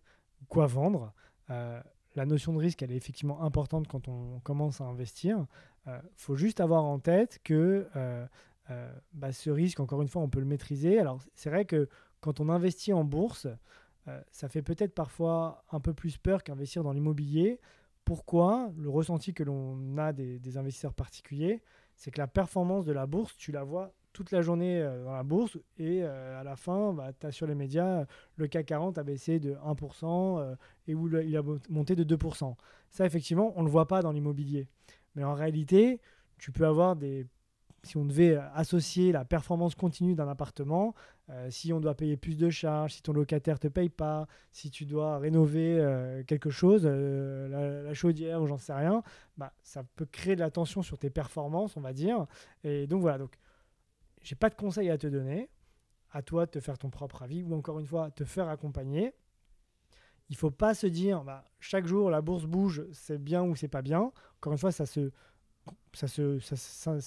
quoi 0.49 0.67
vendre. 0.67 1.13
Euh, 1.51 1.81
la 2.17 2.27
notion 2.27 2.53
de 2.53 2.59
risque, 2.59 2.83
elle 2.83 2.93
est 2.93 2.97
effectivement 2.97 3.43
importante 3.43 3.89
quand 3.89 4.09
on 4.09 4.41
commence 4.41 4.81
à 4.81 4.85
investir. 4.85 5.47
Il 5.87 5.93
euh, 5.93 5.99
faut 6.17 6.37
juste 6.37 6.61
avoir 6.61 6.85
en 6.85 6.99
tête 6.99 7.41
que 7.45 7.89
euh, 7.97 8.27
bah, 9.13 9.33
ce 9.33 9.51
risque, 9.51 9.81
encore 9.81 10.03
une 10.03 10.09
fois, 10.09 10.23
on 10.23 10.29
peut 10.29 10.41
le 10.41 10.47
maîtriser. 10.47 10.99
Alors, 10.99 11.21
c'est 11.35 11.51
vrai 11.51 11.65
que 11.65 11.89
quand 12.21 12.41
on 12.41 12.49
investit 12.49 12.93
en 12.93 13.05
bourse, 13.05 13.47
ça 14.31 14.49
fait 14.51 14.61
peut-être 14.61 14.95
parfois 14.95 15.65
un 15.73 15.81
peu 15.81 15.95
plus 15.95 16.19
peur 16.19 16.43
qu'investir 16.43 16.83
dans 16.83 16.93
l'immobilier. 16.93 17.59
Pourquoi? 18.05 18.71
Le 18.77 18.91
ressenti 18.91 19.33
que 19.33 19.43
l'on 19.43 19.97
a 19.97 20.13
des, 20.13 20.39
des 20.39 20.59
investisseurs 20.59 20.93
particuliers, 20.93 21.63
c'est 21.97 22.11
que 22.11 22.19
la 22.19 22.27
performance 22.27 22.85
de 22.85 22.93
la 22.93 23.07
bourse, 23.07 23.35
tu 23.37 23.51
la 23.51 23.65
vois 23.65 23.95
toute 24.15 24.31
la 24.31 24.41
journée 24.41 24.81
euh, 24.81 25.05
dans 25.05 25.13
la 25.13 25.25
bourse 25.25 25.59
et 25.77 26.03
euh, 26.03 26.41
à 26.41 26.45
la 26.45 26.57
fin, 26.57 26.95
bah, 26.95 27.11
tu 27.19 27.27
as 27.27 27.33
sur 27.33 27.47
les 27.47 27.55
médias, 27.55 28.07
le 28.37 28.47
CAC 28.47 28.67
40 28.67 28.97
a 28.97 29.03
baissé 29.03 29.41
de 29.41 29.57
1% 29.57 30.39
euh, 30.39 30.55
et 30.87 30.95
où 30.95 31.09
il 31.19 31.37
a 31.37 31.43
monté 31.69 31.95
de 31.95 32.17
2%. 32.17 32.55
Ça, 32.89 33.05
effectivement, 33.05 33.53
on 33.57 33.61
ne 33.61 33.67
le 33.67 33.73
voit 33.73 33.89
pas 33.89 34.01
dans 34.01 34.13
l'immobilier. 34.13 34.69
Mais 35.17 35.25
en 35.25 35.35
réalité, 35.35 36.01
tu 36.39 36.53
peux 36.53 36.65
avoir 36.65 36.97
des... 36.97 37.27
Si 37.83 37.99
on 37.99 38.07
devait 38.07 38.39
associer 38.55 39.13
la 39.13 39.27
performance 39.27 39.75
continue 39.75 40.15
d'un 40.15 40.27
appartement, 40.27 40.95
si 41.51 41.71
on 41.71 41.81
doit 41.81 41.95
payer 41.95 42.17
plus 42.17 42.39
de 42.39 42.49
charges, 42.49 42.95
si 42.95 43.03
ton 43.03 43.13
locataire 43.13 43.57
ne 43.57 43.59
te 43.59 43.69
paye 43.69 43.91
pas, 43.91 44.27
si 44.53 44.71
tu 44.71 44.87
dois 44.87 45.19
rénover 45.19 46.23
quelque 46.27 46.49
chose, 46.49 46.87
la, 46.87 47.83
la, 47.83 47.93
chaudière 47.93 48.41
ou 48.41 48.47
j'en 48.47 48.57
sais 48.57 48.73
rien, 48.73 49.03
bah, 49.37 49.53
ça 49.63 49.83
peut 49.97 50.07
créer 50.07 50.35
de 50.35 50.41
la 50.41 50.51
tension 50.51 50.81
sur 50.81 50.97
tes 50.97 51.11
performances, 51.11 51.77
on 51.77 51.83
va 51.83 51.93
dire. 51.93 52.25
Et 52.63 52.87
donc 52.87 53.03
voilà, 53.03 53.19
donc 53.19 53.37
j'ai 54.25 54.35
pas 54.35 54.51
de 54.51 54.57
conseils 54.57 54.91
à 54.91 54.99
te 54.99 55.07
donner. 55.07 55.51
À 56.11 56.23
toi 56.23 56.47
de 56.47 56.51
te 56.51 56.61
faire 56.61 56.79
ton 56.79 56.91
propre 56.91 57.23
avis 57.23 57.43
ou 57.43 57.55
encore 57.55 57.79
une 57.79 57.87
fois, 57.87 58.11
te 58.11 58.25
faire 58.25 58.49
accompagner. 58.49 59.15
Il 60.31 60.37
faut 60.37 60.51
pas 60.51 60.75
se 60.75 60.87
dire 60.87 61.23
bah, 61.23 61.45
chaque 61.61 61.87
jour 61.87 62.11
la 62.11 62.23
bourse 62.23 62.47
bouge, 62.47 62.85
c'est 62.93 63.23
bien 63.23 63.43
ou 63.43 63.55
c'est 63.55 63.69
pas 63.69 63.83
bien. 63.83 64.13
Encore 64.39 64.53
une 64.53 64.59
fois, 64.59 64.73
ça 64.73 64.87
se, 64.87 65.11
ça 65.93 66.09
se, 66.09 66.41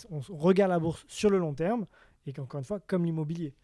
on 0.10 0.20
regarde 0.36 0.70
la 0.70 0.80
bourse 0.80 1.04
sur 1.08 1.30
le 1.30 1.38
long 1.38 1.54
terme 1.54 1.88
et 2.26 2.34
qu'encore 2.34 2.60
une 2.60 2.66
fois, 2.66 2.80
comme 2.80 3.06
l'immobilier, 3.06 3.56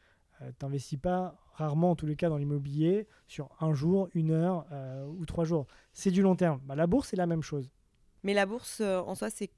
euh, 0.41 0.51
tu 0.57 0.65
n'investis 0.65 0.99
pas 0.99 1.37
rarement 1.53 1.91
en 1.91 1.95
tous 1.95 2.07
les 2.07 2.15
cas 2.15 2.29
dans 2.29 2.37
l'immobilier 2.37 3.07
sur 3.27 3.49
un 3.59 3.73
jour, 3.73 4.09
une 4.13 4.31
heure 4.31 4.65
euh, 4.71 5.05
ou 5.05 5.25
trois 5.25 5.43
jours. 5.43 5.67
C'est 5.91 6.11
du 6.11 6.21
long 6.21 6.35
terme. 6.35 6.61
Bah, 6.63 6.75
la 6.75 6.87
bourse, 6.87 7.09
c'est 7.09 7.17
la 7.17 7.27
même 7.27 7.43
chose. 7.43 7.69
Mais 8.23 8.33
la 8.33 8.45
bourse 8.45 8.79
euh, 8.79 9.01
en 9.01 9.13
soi, 9.13 9.29
c'est, 9.29 9.51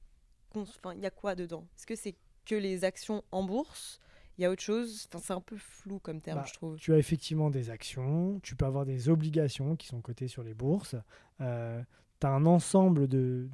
il 0.55 0.99
y 0.99 1.05
a 1.05 1.11
quoi 1.11 1.35
dedans? 1.35 1.67
Est-ce 1.77 1.85
que 1.85 1.95
c'est 1.95 2.15
que 2.45 2.55
les 2.55 2.83
actions 2.83 3.23
en 3.31 3.43
bourse 3.43 3.99
il 4.37 4.41
y 4.41 4.45
a 4.45 4.51
autre 4.51 4.61
chose 4.61 5.07
C'est 5.11 5.31
un 5.31 5.41
peu 5.41 5.55
flou 5.57 5.99
comme 5.99 6.19
terme, 6.19 6.39
bah, 6.39 6.45
je 6.47 6.53
trouve. 6.53 6.77
Tu 6.77 6.93
as 6.93 6.97
effectivement 6.97 7.49
des 7.49 7.69
actions, 7.69 8.39
tu 8.43 8.55
peux 8.55 8.65
avoir 8.65 8.85
des 8.85 9.09
obligations 9.09 9.75
qui 9.75 9.87
sont 9.87 10.01
cotées 10.01 10.27
sur 10.27 10.43
les 10.43 10.53
bourses. 10.53 10.95
Euh, 11.41 11.81
un 12.29 12.45
ensemble 12.45 13.07
de, 13.07 13.47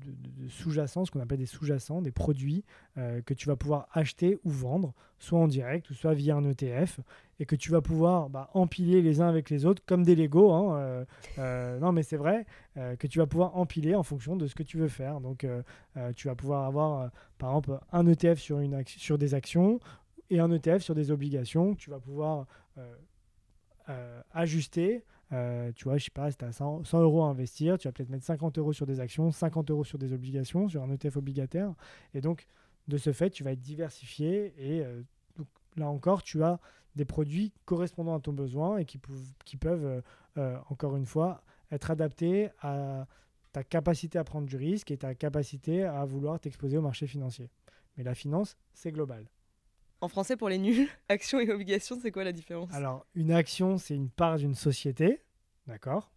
sous-jacents, 0.50 1.06
ce 1.06 1.12
qu'on 1.12 1.20
appelle 1.20 1.40
des 1.40 1.46
sous-jacents, 1.46 2.02
des 2.02 2.12
produits 2.12 2.64
euh, 2.98 3.22
que 3.22 3.34
tu 3.34 3.48
vas 3.48 3.56
pouvoir 3.56 3.88
acheter 3.94 4.38
ou 4.44 4.50
vendre, 4.50 4.94
soit 5.20 5.40
en 5.40 5.48
direct 5.48 5.90
ou 5.90 5.94
soit 5.94 6.14
via 6.14 6.36
un 6.36 6.44
ETF, 6.44 7.00
et 7.40 7.46
que 7.46 7.56
tu 7.56 7.72
vas 7.72 7.82
pouvoir 7.82 8.30
bah, 8.30 8.50
empiler 8.54 9.02
les 9.02 9.22
uns 9.22 9.28
avec 9.28 9.50
les 9.50 9.66
autres 9.66 9.82
comme 9.86 10.04
des 10.04 10.16
Lego. 10.16 10.52
Hein, 10.52 10.78
euh, 10.78 11.06
euh, 11.40 11.80
non, 11.80 11.92
mais 11.92 12.04
c'est 12.04 12.18
vrai, 12.18 12.46
que 13.00 13.08
tu 13.08 13.20
vas 13.20 13.28
pouvoir 13.28 13.58
empiler 13.58 13.96
en 13.96 14.04
fonction 14.04 14.36
de 14.36 14.48
ce 14.48 14.56
que 14.56 14.64
tu 14.64 14.78
veux 14.78 14.88
faire. 14.88 15.20
Donc, 15.20 15.46
tu 16.16 16.28
vas 16.28 16.36
pouvoir 16.36 16.66
avoir, 16.66 17.12
par 17.38 17.50
exemple, 17.50 17.80
un 17.92 18.08
ETF 18.08 18.40
sur, 18.40 18.60
une 18.60 18.82
sur 18.86 19.18
des 19.18 19.34
actions 19.34 19.80
et 20.30 20.40
un 20.40 20.50
ETF 20.50 20.82
sur 20.82 20.96
des 20.96 21.12
obligations. 21.12 21.76
Tu 21.76 21.90
vas 21.90 22.00
pouvoir 22.00 22.46
ajuster 24.34 25.04
euh, 25.34 25.72
tu 25.74 25.86
vois, 25.86 25.98
je 25.98 26.06
sais 26.06 26.12
pas, 26.12 26.30
si 26.32 26.38
tu 26.38 26.46
as 26.46 26.52
100, 26.52 26.84
euros 26.94 27.24
à 27.24 27.28
investir, 27.28 27.78
tu 27.78 27.88
vas 27.88 27.92
peut-être 27.92 28.10
mettre 28.10 28.26
50 28.26 28.58
euros 28.58 28.74
sur 28.74 28.86
des 28.86 29.00
actions, 29.00 29.32
50 29.32 29.72
euros 29.72 29.84
sur 29.84 29.98
des 29.98 30.14
obligations, 30.14 30.68
sur 30.68 30.84
un 30.84 30.92
ETF 30.92 31.18
obligataire. 31.18 31.74
Et 32.14 32.22
donc, 32.22 32.48
de 32.88 32.98
ce 32.98 33.14
fait, 33.14 33.30
tu 33.30 33.44
vas 33.44 33.52
être 33.52 33.62
diversifié 33.62 34.54
et 34.58 34.84
euh, 34.84 35.02
là 35.78 35.90
encore, 35.90 36.24
tu 36.24 36.44
as 36.44 36.60
des 36.96 37.06
produits 37.06 37.54
correspondant 37.66 38.16
à 38.16 38.20
ton 38.20 38.34
besoin 38.34 38.78
et 38.78 38.86
qui, 38.86 39.00
qui 39.46 39.56
peuvent, 39.56 40.04
euh, 40.38 40.58
encore 40.70 40.98
une 40.98 41.06
fois, 41.06 41.44
être 41.72 41.92
adaptés 41.92 42.50
à 42.62 43.08
ta 43.54 43.64
capacité 43.64 44.18
à 44.20 44.24
prendre 44.24 44.48
du 44.48 44.58
risque 44.58 44.92
et 44.92 44.98
ta 44.98 45.16
capacité 45.16 45.84
à 45.84 46.04
vouloir 46.06 46.40
t'exposer 46.40 46.78
au 46.78 46.82
marché 46.82 47.08
financier. 47.08 47.50
Mais 47.96 48.04
la 48.04 48.16
finance, 48.16 48.58
c'est 48.74 48.92
global. 48.92 49.26
En 50.02 50.08
français, 50.08 50.36
pour 50.36 50.50
les 50.50 50.58
nuls, 50.58 50.88
action 51.10 51.40
et 51.40 51.50
obligation, 51.52 51.98
c'est 52.02 52.12
quoi 52.12 52.24
la 52.24 52.32
différence? 52.32 52.74
Alors, 52.74 53.06
une 53.16 53.32
action, 53.32 53.78
c'est 53.78 53.96
une 53.96 54.10
part 54.10 54.38
d'une 54.38 54.56
société, 54.56 55.22
d'accord? 55.68 56.12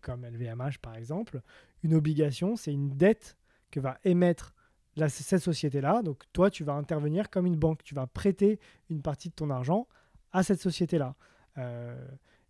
Comme 0.00 0.24
LVMH 0.24 0.78
par 0.80 0.96
exemple. 0.96 1.42
Une 1.82 1.92
obligation, 1.94 2.56
c'est 2.56 2.72
une 2.72 2.96
dette 2.96 3.36
que 3.70 3.78
va 3.78 3.98
émettre 4.04 4.54
la- 4.96 5.10
cette 5.10 5.42
société-là. 5.42 6.00
Donc, 6.02 6.22
toi, 6.32 6.50
tu 6.50 6.64
vas 6.64 6.72
intervenir 6.72 7.28
comme 7.28 7.44
une 7.44 7.56
banque. 7.56 7.82
Tu 7.84 7.94
vas 7.94 8.06
prêter 8.06 8.58
une 8.88 9.02
partie 9.02 9.28
de 9.28 9.34
ton 9.34 9.50
argent 9.50 9.86
à 10.32 10.42
cette 10.42 10.62
société-là. 10.62 11.14
Euh, 11.58 11.94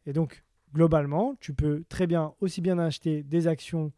et 0.07 0.13
donc, 0.13 0.45
globalement, 0.73 1.35
tu 1.41 1.53
peux 1.53 1.83
très 1.89 2.07
bien 2.07 2.33
aussi 2.41 2.61
bien 2.61 2.79
acheter 2.79 3.25
des 3.25 3.49
actions 3.49 3.93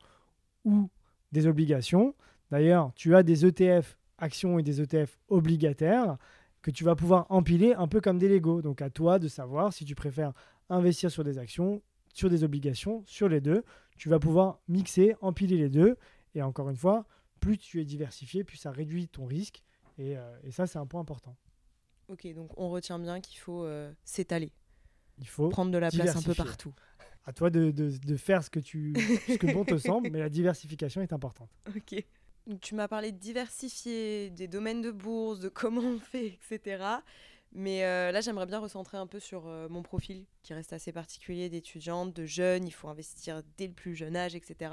ou 0.64 0.88
des 1.33 1.46
obligations. 1.46 2.14
D'ailleurs, 2.51 2.92
tu 2.94 3.14
as 3.14 3.22
des 3.22 3.44
ETF 3.44 3.98
actions 4.16 4.59
et 4.59 4.62
des 4.62 4.81
ETF 4.81 5.18
obligataires 5.29 6.16
que 6.62 6.71
tu 6.71 6.85
vas 6.85 6.97
pouvoir 6.97 7.27
empiler 7.31 7.75
un 7.75 7.88
peu 7.88 8.01
comme 8.01 8.18
des 8.18 8.29
Lego. 8.29 8.62
Donc 8.62 8.83
à 8.83 8.90
toi 8.90 9.18
de 9.18 9.29
savoir 9.29 9.73
si 9.73 9.85
tu 9.85 9.94
préfères 9.94 10.33
investir 10.68 11.11
sur 11.11 11.25
des 11.25 11.38
actions, 11.38 11.83
sur 12.12 12.29
des 12.31 12.44
obligations, 12.44 13.03
sur 13.07 13.29
les 13.29 13.40
deux. 13.40 13.64
Tu 13.97 14.09
vas 14.09 14.18
pouvoir 14.18 14.61
mixer, 14.68 15.14
empiler 15.21 15.57
les 15.57 15.68
deux. 15.68 15.97
Et 16.35 16.42
encore 16.42 16.68
une 16.71 16.77
fois, 16.77 17.07
plus 17.40 17.59
tu 17.59 17.81
es 17.81 17.85
diversifié, 17.85 18.44
plus 18.44 18.57
ça 18.57 18.71
réduit 18.71 19.09
ton 19.09 19.25
risque. 19.27 19.62
Et, 19.99 20.16
euh, 20.16 20.38
et 20.44 20.51
ça, 20.51 20.66
c'est 20.66 20.79
un 20.79 20.87
point 20.87 21.01
important. 21.01 21.37
Ok, 22.09 22.27
donc 22.35 22.51
on 22.59 22.71
retient 22.71 22.99
bien 22.99 23.21
qu'il 23.21 23.38
faut 23.38 23.64
euh, 23.64 23.92
s'étaler, 24.05 24.51
Il 25.18 25.27
faut, 25.29 25.49
prendre 25.49 25.71
de 25.71 25.79
la 25.79 25.90
place 25.90 26.16
un 26.16 26.23
peu 26.23 26.35
partout. 26.35 26.73
à 27.27 27.33
toi 27.33 27.51
de, 27.51 27.71
de- 27.71 27.90
de 27.99 28.16
faire 28.16 28.42
ce 28.42 28.49
que, 28.51 28.61
tu, 28.61 28.94
ce 29.29 29.37
que 29.37 29.53
bon 29.53 29.64
te 29.64 29.77
semble, 29.77 30.09
mais 30.11 30.18
la 30.21 30.29
diversification 30.31 31.03
est 31.03 31.12
importante. 31.12 31.51
Ok. 31.77 32.03
Tu 32.61 32.74
m'as 32.74 32.88
parlé 32.88 33.12
de 33.12 33.18
diversifier, 33.18 34.30
des 34.30 34.48
domaines 34.48 34.80
de 34.80 34.90
bourse, 34.90 35.40
de 35.40 35.48
comment 35.48 35.82
on 35.82 35.98
fait, 35.98 36.26
etc. 36.26 36.84
Mais 37.52 37.84
euh, 37.84 38.12
là, 38.12 38.20
j'aimerais 38.20 38.46
bien 38.46 38.58
recentrer 38.58 38.98
un 38.98 39.06
peu 39.06 39.20
sur 39.20 39.46
euh, 39.46 39.68
mon 39.68 39.82
profil, 39.82 40.26
qui 40.42 40.54
reste 40.54 40.72
assez 40.72 40.92
particulier 40.92 41.48
d'étudiante, 41.48 42.14
de 42.14 42.24
jeune. 42.24 42.66
Il 42.66 42.72
faut 42.72 42.88
investir 42.88 43.42
dès 43.56 43.66
le 43.66 43.72
plus 43.72 43.94
jeune 43.94 44.16
âge, 44.16 44.34
etc. 44.34 44.72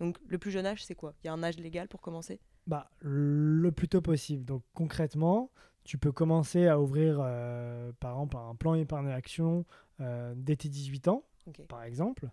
Donc, 0.00 0.18
le 0.26 0.38
plus 0.38 0.50
jeune 0.50 0.66
âge, 0.66 0.84
c'est 0.84 0.94
quoi? 0.94 1.14
Il 1.22 1.26
y 1.26 1.30
a 1.30 1.32
un 1.32 1.42
âge 1.42 1.58
légal 1.58 1.88
pour 1.88 2.00
commencer? 2.00 2.40
Bah, 2.66 2.90
le 3.00 3.70
plus 3.72 3.88
tôt 3.88 4.00
possible. 4.00 4.44
Donc 4.44 4.62
concrètement, 4.72 5.50
tu 5.84 5.98
peux 5.98 6.12
commencer 6.12 6.66
à 6.66 6.80
ouvrir, 6.80 7.18
euh, 7.20 7.92
par 8.00 8.12
exemple, 8.12 8.36
un 8.36 8.54
plan 8.54 8.74
épargne 8.74 9.10
action 9.10 9.66
euh, 10.00 10.32
dès 10.36 10.56
tes 10.56 10.68
18 10.68 11.08
ans, 11.08 11.24
par 11.68 11.82
exemple. 11.82 12.30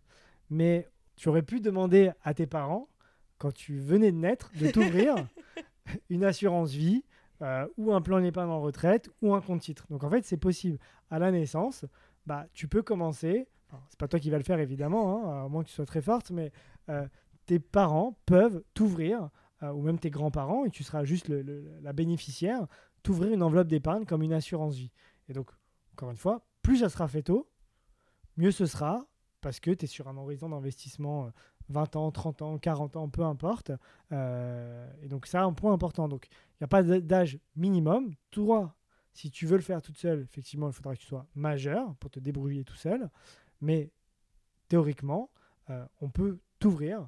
Mais 0.50 0.90
tu 1.16 1.28
aurais 1.28 1.44
pu 1.44 1.60
demander 1.60 2.12
à 2.24 2.34
tes 2.34 2.48
parents, 2.48 2.88
quand 3.42 3.52
tu 3.52 3.80
venais 3.80 4.12
de 4.12 4.18
naître, 4.18 4.52
de 4.60 4.70
t'ouvrir 4.70 5.16
une 6.10 6.24
assurance 6.24 6.72
vie 6.74 7.04
euh, 7.42 7.68
ou 7.76 7.92
un 7.92 8.00
plan 8.00 8.22
d'épargne 8.22 8.52
en 8.52 8.62
retraite 8.62 9.10
ou 9.24 9.34
un 9.34 9.42
compte 9.42 9.62
titre. 9.62 9.88
Donc 9.90 10.04
en 10.04 10.12
fait, 10.12 10.24
c'est 10.24 10.38
possible. 10.38 10.78
À 11.10 11.18
la 11.18 11.32
naissance, 11.32 11.86
bah, 12.28 12.46
tu 12.54 12.68
peux 12.68 12.84
commencer. 12.84 13.48
enfin, 13.68 13.82
C'est 13.90 13.98
pas 13.98 14.08
toi 14.08 14.20
qui 14.20 14.30
vas 14.30 14.38
le 14.38 14.44
faire 14.44 14.60
évidemment, 14.60 15.26
hein, 15.26 15.46
à 15.46 15.48
moins 15.48 15.64
que 15.64 15.70
tu 15.70 15.74
sois 15.74 15.88
très 15.88 16.04
forte, 16.04 16.30
mais 16.30 16.52
euh, 16.90 17.08
tes 17.48 17.58
parents 17.58 18.16
peuvent 18.28 18.64
t'ouvrir 18.76 19.32
euh, 19.64 19.72
ou 19.72 19.82
même 19.82 19.98
tes 19.98 20.12
grands-parents, 20.12 20.66
et 20.66 20.70
tu 20.70 20.84
seras 20.84 21.04
juste 21.04 21.28
la 21.28 21.94
bénéficiaire, 21.94 22.68
t'ouvrir 23.02 23.34
une 23.34 23.42
enveloppe 23.42 23.70
d'épargne 23.70 24.06
comme 24.06 24.22
une 24.22 24.34
assurance 24.34 24.76
vie. 24.76 24.92
Et 25.30 25.34
donc, 25.34 25.50
encore 25.94 26.12
une 26.12 26.18
fois, 26.18 26.46
plus 26.62 26.78
ça 26.78 26.90
sera 26.90 27.08
fait 27.08 27.24
tôt, 27.24 27.50
mieux 28.38 28.52
ce 28.52 28.68
sera, 28.68 29.08
parce 29.42 29.60
que 29.60 29.72
tu 29.72 29.86
es 29.86 29.88
sur 29.88 30.08
un 30.08 30.18
horizon 30.18 30.50
d'investissement 30.50 31.32
20 31.72 31.96
ans, 31.96 32.12
30 32.12 32.42
ans, 32.42 32.58
40 32.58 32.96
ans, 32.96 33.10
peu 33.10 33.24
importe. 33.24 33.72
Euh, 34.12 34.92
et 35.02 35.08
donc, 35.08 35.26
ça, 35.26 35.44
un 35.44 35.54
point 35.54 35.74
important. 35.74 36.08
Donc, 36.08 36.28
il 36.30 36.64
n'y 36.64 36.66
a 36.66 36.68
pas 36.68 36.84
d'âge 36.84 37.40
minimum. 37.56 38.14
Toi, 38.30 38.76
si 39.14 39.32
tu 39.32 39.46
veux 39.46 39.58
le 39.58 39.64
faire 39.64 39.82
toute 39.82 39.98
seule, 39.98 40.22
effectivement, 40.22 40.68
il 40.68 40.74
faudra 40.74 40.96
que 40.96 41.00
tu 41.00 41.08
sois 41.08 41.26
majeur 41.36 41.96
pour 41.96 42.10
te 42.10 42.20
débrouiller 42.20 42.64
tout 42.64 42.76
seul. 42.76 43.10
Mais 43.60 43.92
théoriquement, 44.68 45.30
euh, 45.70 45.86
on 46.02 46.10
peut 46.10 46.40
t'ouvrir 46.60 47.08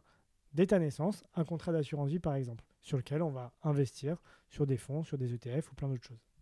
dès 0.54 0.68
ta 0.68 0.80
naissance 0.80 1.24
un 1.36 1.44
contrat 1.44 1.72
d'assurance 1.72 2.10
vie, 2.10 2.20
par 2.20 2.36
exemple, 2.36 2.64
sur 2.82 2.98
lequel 2.98 3.22
on 3.22 3.32
va 3.32 3.54
investir 3.64 4.18
sur 4.50 4.68
des 4.68 4.78
fonds, 4.78 5.04
sur 5.04 5.18
des 5.18 5.34
ETF 5.34 5.72
ou 5.72 5.76
plein 5.76 5.88
d'autres 5.88 6.06
choses. 6.06 6.33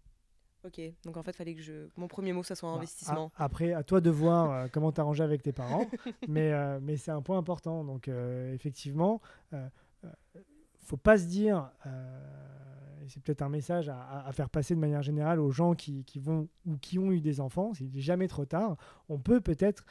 Ok. 0.66 0.80
Donc, 1.06 1.18
en 1.18 1.24
fait, 1.24 1.36
fallait 1.36 1.56
que 1.56 1.62
je... 1.62 1.88
mon 1.98 2.08
premier 2.08 2.34
mot, 2.34 2.44
ça 2.44 2.56
soit 2.56 2.70
Bah, 2.70 2.78
investissement. 2.78 3.32
après, 3.36 3.74
à 3.74 3.84
toi 3.84 4.00
de 4.02 4.10
voir 4.10 4.52
euh, 4.52 4.68
comment 4.72 4.92
t'arranger 4.92 5.24
avec 5.24 5.42
tes 5.42 5.52
parents, 5.52 5.86
mais, 6.28 6.52
euh, 6.54 6.80
mais 6.82 6.98
c'est 6.98 7.12
un 7.12 7.22
point 7.22 7.38
important. 7.38 7.84
Donc, 7.84 8.08
euh, 8.08 8.54
effectivement, 8.54 9.22
euh, 9.54 9.68
faut 10.80 10.98
pas 10.98 11.18
se 11.18 11.26
dire, 11.26 11.70
et 11.86 13.10
c'est 13.10 13.22
peut-être 13.24 13.42
un 13.42 13.50
message 13.50 13.88
à, 13.90 14.00
à- 14.02 14.28
à 14.28 14.32
faire 14.34 14.50
passer 14.50 14.76
de 14.76 14.80
manière 14.80 15.02
générale 15.02 15.40
aux 15.40 15.52
gens 15.52 15.74
qui, 15.74 16.04
qui 16.06 16.20
vont 16.20 16.48
ou 16.66 16.78
qui 16.78 17.00
ont 17.00 17.12
eu 17.12 17.22
des 17.22 17.40
enfants, 17.40 17.72
c'est 17.74 17.90
jamais 18.00 18.28
trop 18.28 18.46
tard. 18.46 18.78
On 19.10 19.18
peut 19.20 19.42
peut-être, 19.42 19.86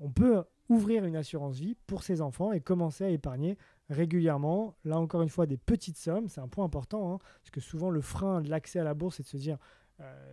on 0.00 0.10
peut 0.10 0.44
ouvrir 0.68 1.04
une 1.04 1.16
assurance 1.16 1.56
vie 1.58 1.76
pour 1.86 2.02
ses 2.02 2.20
enfants 2.20 2.52
et 2.52 2.60
commencer 2.60 3.04
à 3.04 3.08
épargner 3.10 3.56
régulièrement. 3.88 4.74
Là 4.84 4.98
encore 4.98 5.22
une 5.22 5.28
fois, 5.28 5.46
des 5.46 5.56
petites 5.56 5.96
sommes, 5.96 6.28
c'est 6.28 6.40
un 6.40 6.48
point 6.48 6.64
important, 6.64 7.14
hein, 7.14 7.18
parce 7.42 7.50
que 7.50 7.60
souvent 7.60 7.90
le 7.90 8.00
frein 8.00 8.40
de 8.40 8.48
l'accès 8.50 8.78
à 8.78 8.84
la 8.84 8.94
bourse, 8.94 9.16
c'est 9.16 9.22
de 9.22 9.28
se 9.28 9.36
dire, 9.36 9.58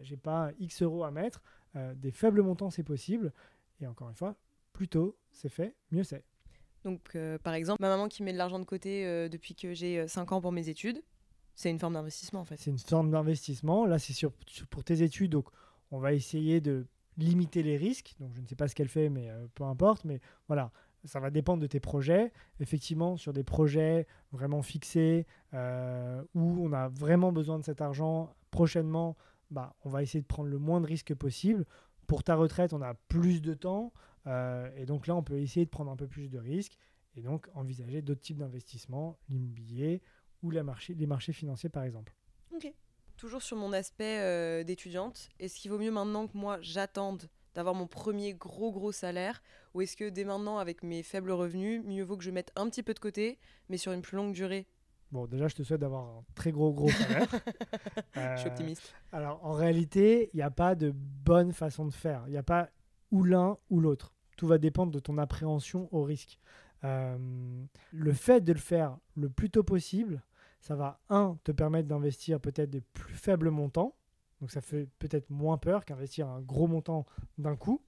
j'ai 0.02 0.17
pas 0.17 0.52
X 0.60 0.82
euros 0.82 1.04
à 1.04 1.12
mettre. 1.12 1.41
Euh, 1.76 1.93
des 1.95 2.12
faibles 2.12 2.41
montants, 2.41 2.69
c'est 2.69 2.84
possible. 2.84 3.32
Et 3.82 3.88
encore 3.88 4.10
une 4.10 4.15
fois, 4.15 4.36
plus 4.73 4.88
tôt 4.88 5.17
c'est 5.32 5.49
fait, 5.49 5.76
mieux 5.91 6.04
c'est. 6.04 6.23
Donc, 6.84 7.15
euh, 7.15 7.38
par 7.38 7.54
exemple, 7.54 7.82
ma 7.82 7.88
maman 7.89 8.08
qui 8.10 8.23
met 8.23 8.34
de 8.34 8.38
l'argent 8.38 8.60
de 8.60 8.65
côté 8.65 9.06
euh, 9.06 9.30
depuis 9.30 9.56
que 9.56 9.73
j'ai 9.73 10.08
5 10.08 10.32
ans 10.34 10.41
pour 10.41 10.52
mes 10.52 10.67
études, 10.69 11.02
c'est 11.56 11.69
une 11.69 11.80
forme 11.80 11.93
d'investissement, 11.93 12.41
en 12.41 12.45
fait. 12.45 12.58
C'est 12.58 12.71
une 12.71 12.78
forme 12.80 13.10
d'investissement. 13.12 13.86
Là, 13.86 13.99
c'est 13.99 14.13
sur, 14.13 14.34
sur- 14.47 14.67
pour 14.67 14.84
tes 14.84 15.02
études. 15.02 15.32
Donc, 15.32 15.47
on 15.91 15.99
va 15.99 16.13
essayer 16.13 16.60
de 16.62 16.86
limiter 17.17 17.63
les 17.63 17.78
risques. 17.78 18.15
Donc, 18.19 18.34
je 18.36 18.41
ne 18.41 18.47
sais 18.47 18.56
pas 18.56 18.67
ce 18.67 18.76
qu'elle 18.76 18.89
fait, 18.89 19.10
mais 19.10 19.30
euh, 19.30 19.45
peu 19.56 19.63
importe. 19.63 20.04
Mais 20.04 20.19
voilà, 20.47 20.71
ça 21.06 21.19
va 21.19 21.30
dépendre 21.30 21.62
de 21.62 21.67
tes 21.67 21.80
projets. 21.80 22.32
Effectivement, 22.60 23.15
sur 23.17 23.32
des 23.34 23.43
projets 23.43 24.06
vraiment 24.32 24.62
fixés 24.62 25.26
euh, 25.54 26.21
où 26.36 26.58
on 26.65 26.73
a 26.73 26.89
vraiment 26.89 27.32
besoin 27.32 27.60
de 27.60 27.63
cet 27.63 27.82
argent 27.82 28.34
prochainement, 28.52 29.15
bah, 29.54 29.76
on 29.86 29.89
va 29.89 30.04
essayer 30.04 30.22
de 30.22 30.28
prendre 30.28 30.50
le 30.50 30.58
moins 30.58 30.82
de 30.82 30.88
risques 30.88 31.13
possible. 31.13 31.66
Pour 32.08 32.24
ta 32.24 32.36
retraite, 32.36 32.74
on 32.74 32.82
a 32.82 32.94
plus 32.94 33.42
de 33.42 33.54
temps. 33.54 33.94
euh, 34.28 34.70
et 34.76 34.86
donc 34.86 35.08
là, 35.08 35.16
on 35.16 35.24
peut 35.24 35.39
essayer 35.39 35.66
de 35.66 35.70
prendre 35.70 35.92
un 35.92 35.96
peu 35.96 36.08
plus 36.08 36.30
de 36.30 36.38
risques 36.38 36.78
et 37.16 37.22
donc 37.22 37.48
envisager 37.54 38.02
d'autres 38.02 38.22
types 38.22 38.38
d'investissements, 38.38 39.18
l'immobilier 39.30 40.02
ou 40.42 40.52
les 40.52 40.63
marchés 40.63 41.34
financiers, 41.34 41.70
par 41.70 41.84
exemple. 41.84 42.13
Toujours 43.18 43.44
sur 43.44 43.56
mon 43.56 43.72
aspect 43.74 44.20
euh, 44.20 44.63
d'étudiante, 44.63 45.30
est-ce 45.39 45.56
qu'il 45.56 45.72
vaut 45.72 45.78
mieux 45.78 45.92
maintenant 45.92 46.28
que 46.28 46.36
moi 46.36 46.58
j'attende 46.62 47.30
d'avoir 47.54 47.76
mon 47.76 47.88
premier 47.88 48.34
gros 48.34 48.72
gros 48.72 48.92
salaire 48.92 49.42
ou 49.74 49.82
est-ce 49.82 49.96
que 49.96 50.10
dès 50.10 50.26
maintenant 50.26 50.58
avec 50.58 50.84
mes 50.84 51.04
faibles 51.04 51.32
revenus, 51.32 51.84
mieux 51.86 52.04
vaut 52.04 52.18
que 52.18 52.24
je 52.24 52.32
mette 52.32 52.52
un 52.56 52.68
petit 52.70 52.84
peu 52.84 52.94
de 52.94 53.00
côté 53.00 53.39
mais 53.70 53.78
sur 53.78 53.92
une 53.92 54.02
plus 54.02 54.18
longue 54.18 54.34
durée 54.34 54.68
Bon, 55.13 55.28
déjà, 55.28 55.47
je 55.47 55.54
te 55.54 55.62
souhaite 55.62 55.80
d'avoir 55.80 56.06
un 56.06 56.23
très 56.34 56.52
gros, 56.52 56.73
gros 56.73 56.89
salaire. 56.89 57.28
Je 58.15 58.38
suis 58.39 58.47
Euh, 58.47 58.52
optimiste. 58.52 58.95
Alors, 59.12 59.45
en 59.45 59.52
réalité, 59.52 60.32
il 60.34 60.38
n'y 60.38 60.41
a 60.41 60.49
pas 60.49 60.73
de 60.73 60.91
bonne 60.91 61.52
façon 61.54 61.86
de 61.86 61.93
faire. 61.93 62.23
Il 62.26 62.32
n'y 62.32 62.38
a 62.38 62.41
pas 62.41 62.71
ou 63.12 63.23
l'un 63.23 63.58
ou 63.69 63.80
l'autre. 63.80 64.12
Tout 64.38 64.47
va 64.47 64.58
dépendre 64.58 64.91
de 64.91 64.97
ton 64.97 65.19
appréhension 65.19 65.88
au 65.91 66.02
risque. 66.02 66.39
Euh, 66.84 67.15
le 67.91 68.12
fait 68.13 68.41
de 68.41 68.54
le 68.54 68.60
faire 68.60 68.97
le 69.15 69.30
plus 69.30 69.52
tôt 69.52 69.62
possible, 69.62 70.23
ça 70.62 70.76
va, 70.76 70.99
un, 71.10 71.38
te 71.43 71.52
permettre 71.52 71.88
d'investir 71.88 72.39
peut-être 72.39 72.71
de 72.71 72.82
plus 72.93 73.13
faibles 73.13 73.52
montants. 73.52 73.93
Donc, 74.41 74.49
ça 74.49 74.62
fait 74.62 74.89
peut-être 74.97 75.30
moins 75.30 75.60
peur 75.60 75.86
qu'investir 75.86 76.28
un 76.28 76.41
gros 76.41 76.65
montant 76.65 77.06
d'un 77.38 77.56
coup. 77.56 77.84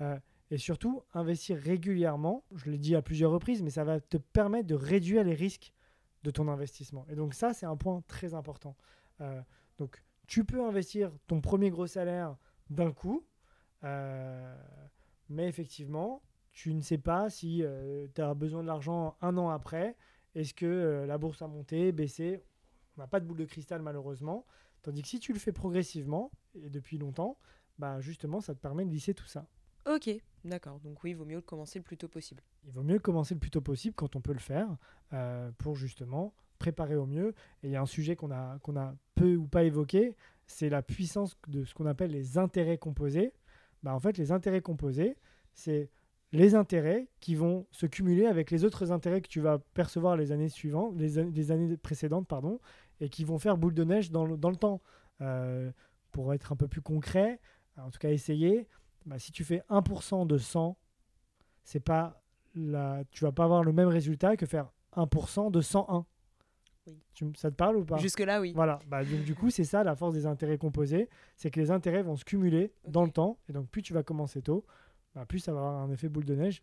Euh, 0.00 0.18
et 0.50 0.56
surtout, 0.56 1.02
investir 1.12 1.58
régulièrement, 1.58 2.42
je 2.54 2.70
l'ai 2.70 2.78
dit 2.78 2.96
à 2.96 3.02
plusieurs 3.02 3.32
reprises, 3.32 3.60
mais 3.60 3.68
ça 3.68 3.84
va 3.84 4.00
te 4.00 4.16
permettre 4.16 4.66
de 4.66 4.74
réduire 4.74 5.24
les 5.24 5.34
risques 5.34 5.74
de 6.22 6.30
ton 6.30 6.48
investissement. 6.48 7.06
Et 7.08 7.14
donc 7.14 7.34
ça, 7.34 7.52
c'est 7.52 7.66
un 7.66 7.76
point 7.76 8.02
très 8.06 8.34
important. 8.34 8.76
Euh, 9.20 9.40
donc 9.78 10.02
tu 10.26 10.44
peux 10.44 10.64
investir 10.64 11.10
ton 11.26 11.40
premier 11.40 11.70
gros 11.70 11.86
salaire 11.86 12.36
d'un 12.68 12.92
coup, 12.92 13.26
euh, 13.84 14.56
mais 15.28 15.48
effectivement, 15.48 16.22
tu 16.52 16.74
ne 16.74 16.80
sais 16.80 16.98
pas 16.98 17.30
si 17.30 17.64
tu 18.14 18.20
as 18.20 18.34
besoin 18.34 18.62
de 18.62 18.66
l'argent 18.66 19.16
un 19.20 19.36
an 19.36 19.48
après. 19.50 19.96
Est-ce 20.34 20.54
que 20.54 20.66
euh, 20.66 21.06
la 21.06 21.18
bourse 21.18 21.42
a 21.42 21.48
monté, 21.48 21.92
baissé? 21.92 22.42
On 22.96 23.00
n'a 23.00 23.06
pas 23.06 23.20
de 23.20 23.26
boule 23.26 23.38
de 23.38 23.44
cristal 23.44 23.82
malheureusement. 23.82 24.46
Tandis 24.82 25.02
que 25.02 25.08
si 25.08 25.18
tu 25.18 25.32
le 25.32 25.38
fais 25.38 25.52
progressivement 25.52 26.30
et 26.54 26.70
depuis 26.70 26.98
longtemps, 26.98 27.38
bah 27.78 28.00
justement, 28.00 28.40
ça 28.40 28.54
te 28.54 28.60
permet 28.60 28.84
de 28.84 28.90
lisser 28.90 29.14
tout 29.14 29.26
ça. 29.26 29.46
Ok, 29.86 30.10
d'accord. 30.44 30.78
Donc 30.80 31.02
oui, 31.02 31.10
il 31.10 31.16
vaut 31.16 31.24
mieux 31.24 31.40
commencer 31.40 31.78
le 31.78 31.82
plus 31.82 31.96
tôt 31.96 32.08
possible. 32.08 32.42
Il 32.66 32.72
vaut 32.72 32.82
mieux 32.82 32.98
commencer 32.98 33.34
le 33.34 33.40
plus 33.40 33.50
tôt 33.50 33.60
possible 33.60 33.94
quand 33.94 34.16
on 34.16 34.20
peut 34.20 34.32
le 34.32 34.38
faire 34.38 34.68
euh, 35.12 35.50
pour 35.58 35.76
justement 35.76 36.34
préparer 36.58 36.96
au 36.96 37.06
mieux. 37.06 37.28
Et 37.62 37.68
il 37.68 37.70
y 37.70 37.76
a 37.76 37.80
un 37.80 37.86
sujet 37.86 38.16
qu'on 38.16 38.30
a, 38.30 38.58
qu'on 38.60 38.76
a 38.76 38.94
peu 39.14 39.36
ou 39.36 39.46
pas 39.46 39.64
évoqué, 39.64 40.16
c'est 40.46 40.68
la 40.68 40.82
puissance 40.82 41.36
de 41.48 41.64
ce 41.64 41.74
qu'on 41.74 41.86
appelle 41.86 42.10
les 42.10 42.36
intérêts 42.38 42.78
composés. 42.78 43.32
Bah, 43.82 43.94
en 43.94 44.00
fait, 44.00 44.18
les 44.18 44.32
intérêts 44.32 44.60
composés, 44.60 45.16
c'est 45.54 45.88
les 46.32 46.54
intérêts 46.54 47.08
qui 47.20 47.34
vont 47.34 47.66
se 47.70 47.86
cumuler 47.86 48.26
avec 48.26 48.50
les 48.50 48.64
autres 48.64 48.92
intérêts 48.92 49.20
que 49.20 49.28
tu 49.28 49.40
vas 49.40 49.58
percevoir 49.58 50.16
les 50.16 50.30
années 50.32 50.48
suivantes, 50.48 50.94
les, 50.96 51.18
an- 51.18 51.30
les 51.34 51.50
années 51.50 51.76
précédentes, 51.76 52.28
pardon, 52.28 52.60
et 53.00 53.08
qui 53.08 53.24
vont 53.24 53.38
faire 53.38 53.56
boule 53.56 53.74
de 53.74 53.84
neige 53.84 54.10
dans 54.10 54.26
le, 54.26 54.36
dans 54.36 54.50
le 54.50 54.56
temps. 54.56 54.80
Euh, 55.22 55.70
pour 56.12 56.34
être 56.34 56.50
un 56.50 56.56
peu 56.56 56.66
plus 56.66 56.80
concret, 56.80 57.40
en 57.76 57.90
tout 57.90 58.00
cas 58.00 58.10
essayer, 58.10 58.66
bah, 59.10 59.18
si 59.18 59.32
tu 59.32 59.42
fais 59.42 59.60
1% 59.68 60.24
de 60.24 60.38
100, 60.38 60.78
c'est 61.64 61.80
pas 61.80 62.22
la... 62.54 63.02
tu 63.10 63.24
vas 63.24 63.32
pas 63.32 63.42
avoir 63.42 63.64
le 63.64 63.72
même 63.72 63.88
résultat 63.88 64.36
que 64.36 64.46
faire 64.46 64.70
1% 64.94 65.50
de 65.50 65.60
101. 65.60 66.06
Tu, 67.14 67.26
ça 67.34 67.50
te 67.50 67.56
parle 67.56 67.78
ou 67.78 67.84
pas? 67.84 67.98
Jusque-là, 67.98 68.40
oui. 68.40 68.52
Voilà. 68.54 68.78
Bah, 68.86 69.04
donc, 69.04 69.24
du 69.24 69.34
coup, 69.34 69.50
c'est 69.50 69.64
ça 69.64 69.82
la 69.82 69.96
force 69.96 70.14
des 70.14 70.26
intérêts 70.26 70.58
composés. 70.58 71.08
C'est 71.34 71.50
que 71.50 71.58
les 71.58 71.72
intérêts 71.72 72.04
vont 72.04 72.14
se 72.14 72.24
cumuler 72.24 72.72
dans 72.86 73.04
le 73.04 73.10
temps. 73.10 73.40
Et 73.48 73.52
donc, 73.52 73.68
plus 73.68 73.82
tu 73.82 73.92
vas 73.92 74.04
commencer 74.04 74.42
tôt, 74.42 74.64
bah, 75.16 75.26
plus 75.26 75.40
ça 75.40 75.52
va 75.52 75.58
avoir 75.58 75.82
un 75.82 75.90
effet 75.90 76.08
boule 76.08 76.24
de 76.24 76.36
neige, 76.36 76.62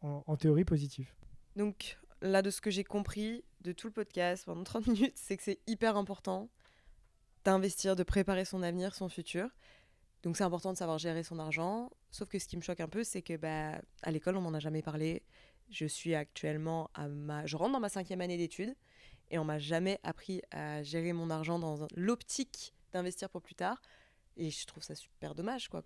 en, 0.00 0.36
théorie 0.36 0.64
positif. 0.64 1.14
Donc, 1.54 1.98
là, 2.20 2.42
de 2.42 2.50
ce 2.50 2.60
que 2.60 2.72
j'ai 2.72 2.84
compris 2.84 3.44
de 3.60 3.70
tout 3.70 3.86
le 3.86 3.92
podcast 3.92 4.44
pendant 4.44 4.64
30 4.64 4.88
minutes, 4.88 5.16
c'est 5.16 5.36
que 5.36 5.44
c'est 5.44 5.60
hyper 5.68 5.96
important 5.96 6.50
d'investir, 7.44 7.94
de 7.94 8.02
préparer 8.02 8.44
son 8.44 8.64
avenir, 8.64 8.92
son 8.92 9.08
futur. 9.08 9.48
Donc 10.26 10.36
c'est 10.36 10.42
important 10.42 10.72
de 10.72 10.76
savoir 10.76 10.98
gérer 10.98 11.22
son 11.22 11.38
argent. 11.38 11.88
Sauf 12.10 12.28
que 12.28 12.40
ce 12.40 12.48
qui 12.48 12.56
me 12.56 12.60
choque 12.60 12.80
un 12.80 12.88
peu, 12.88 13.04
c'est 13.04 13.22
que 13.22 13.36
bah, 13.36 13.80
à 14.02 14.10
l'école, 14.10 14.36
on 14.36 14.40
m'en 14.40 14.54
a 14.54 14.58
jamais 14.58 14.82
parlé. 14.82 15.22
Je 15.70 15.86
suis 15.86 16.16
actuellement 16.16 16.90
à 16.94 17.06
ma... 17.06 17.46
Je 17.46 17.56
rentre 17.56 17.74
dans 17.74 17.78
ma 17.78 17.88
cinquième 17.88 18.20
année 18.20 18.36
d'études 18.36 18.74
et 19.30 19.38
on 19.38 19.44
m'a 19.44 19.60
jamais 19.60 20.00
appris 20.02 20.42
à 20.50 20.82
gérer 20.82 21.12
mon 21.12 21.30
argent 21.30 21.60
dans 21.60 21.86
l'optique 21.94 22.74
d'investir 22.92 23.30
pour 23.30 23.40
plus 23.40 23.54
tard. 23.54 23.80
Et 24.36 24.50
je 24.50 24.66
trouve 24.66 24.82
ça 24.82 24.96
super 24.96 25.36
dommage, 25.36 25.68
quoi. 25.68 25.84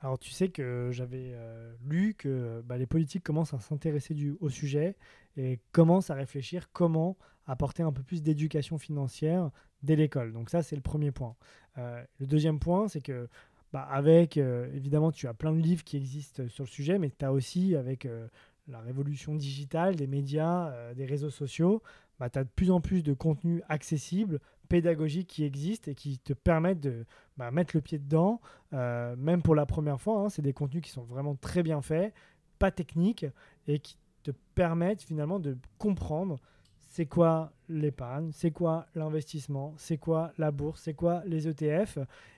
Alors 0.00 0.18
tu 0.18 0.30
sais 0.30 0.48
que 0.48 0.88
j'avais 0.90 1.32
euh, 1.34 1.74
lu 1.86 2.14
que 2.14 2.62
bah, 2.64 2.78
les 2.78 2.86
politiques 2.86 3.22
commencent 3.22 3.52
à 3.52 3.60
s'intéresser 3.60 4.16
au 4.40 4.48
sujet 4.48 4.96
et 5.36 5.60
commencent 5.70 6.08
à 6.08 6.14
réfléchir 6.14 6.72
comment 6.72 7.18
apporter 7.46 7.82
un 7.82 7.92
peu 7.92 8.02
plus 8.02 8.22
d'éducation 8.22 8.78
financière 8.78 9.50
dès 9.82 9.96
l'école. 9.96 10.32
Donc 10.32 10.50
ça 10.50 10.62
c'est 10.62 10.76
le 10.76 10.82
premier 10.82 11.12
point. 11.12 11.36
Euh, 11.78 12.02
le 12.18 12.26
deuxième 12.26 12.58
point 12.58 12.88
c'est 12.88 13.00
que 13.00 13.28
bah, 13.72 13.82
avec, 13.82 14.36
euh, 14.36 14.72
évidemment 14.74 15.12
tu 15.12 15.26
as 15.28 15.34
plein 15.34 15.52
de 15.52 15.60
livres 15.60 15.84
qui 15.84 15.96
existent 15.96 16.46
sur 16.48 16.64
le 16.64 16.68
sujet, 16.68 16.98
mais 16.98 17.10
tu 17.10 17.24
as 17.24 17.32
aussi 17.32 17.76
avec 17.76 18.08
la 18.68 18.80
révolution 18.80 19.34
digitale, 19.34 19.96
des 19.96 20.06
médias, 20.06 20.94
des 20.94 21.06
réseaux 21.06 21.30
sociaux, 21.30 21.82
bah, 22.18 22.30
tu 22.30 22.38
as 22.38 22.44
de 22.44 22.50
plus 22.54 22.70
en 22.70 22.80
plus 22.80 23.02
de 23.02 23.14
contenus 23.14 23.62
accessibles, 23.68 24.38
pédagogiques 24.68 25.28
qui 25.28 25.44
existent 25.44 25.90
et 25.90 25.94
qui 25.94 26.18
te 26.18 26.32
permettent 26.32 26.80
de 26.80 27.04
bah, 27.36 27.50
mettre 27.50 27.76
le 27.76 27.82
pied 27.82 27.98
dedans, 27.98 28.40
euh, 28.72 29.14
même 29.16 29.42
pour 29.42 29.54
la 29.54 29.66
première 29.66 30.00
fois. 30.00 30.20
Hein, 30.20 30.28
c'est 30.30 30.40
des 30.40 30.54
contenus 30.54 30.82
qui 30.82 30.90
sont 30.90 31.02
vraiment 31.02 31.34
très 31.34 31.62
bien 31.62 31.82
faits, 31.82 32.14
pas 32.58 32.70
techniques, 32.70 33.26
et 33.66 33.80
qui 33.80 33.98
te 34.22 34.30
permettent 34.54 35.02
finalement 35.02 35.40
de 35.40 35.58
comprendre 35.78 36.38
c'est 36.92 37.06
quoi 37.06 37.54
l'épargne, 37.70 38.32
c'est 38.34 38.50
quoi 38.50 38.86
l'investissement, 38.94 39.72
c'est 39.78 39.96
quoi 39.96 40.34
la 40.36 40.50
bourse, 40.50 40.82
c'est 40.82 40.92
quoi 40.92 41.22
les 41.24 41.48
ETF, 41.48 41.96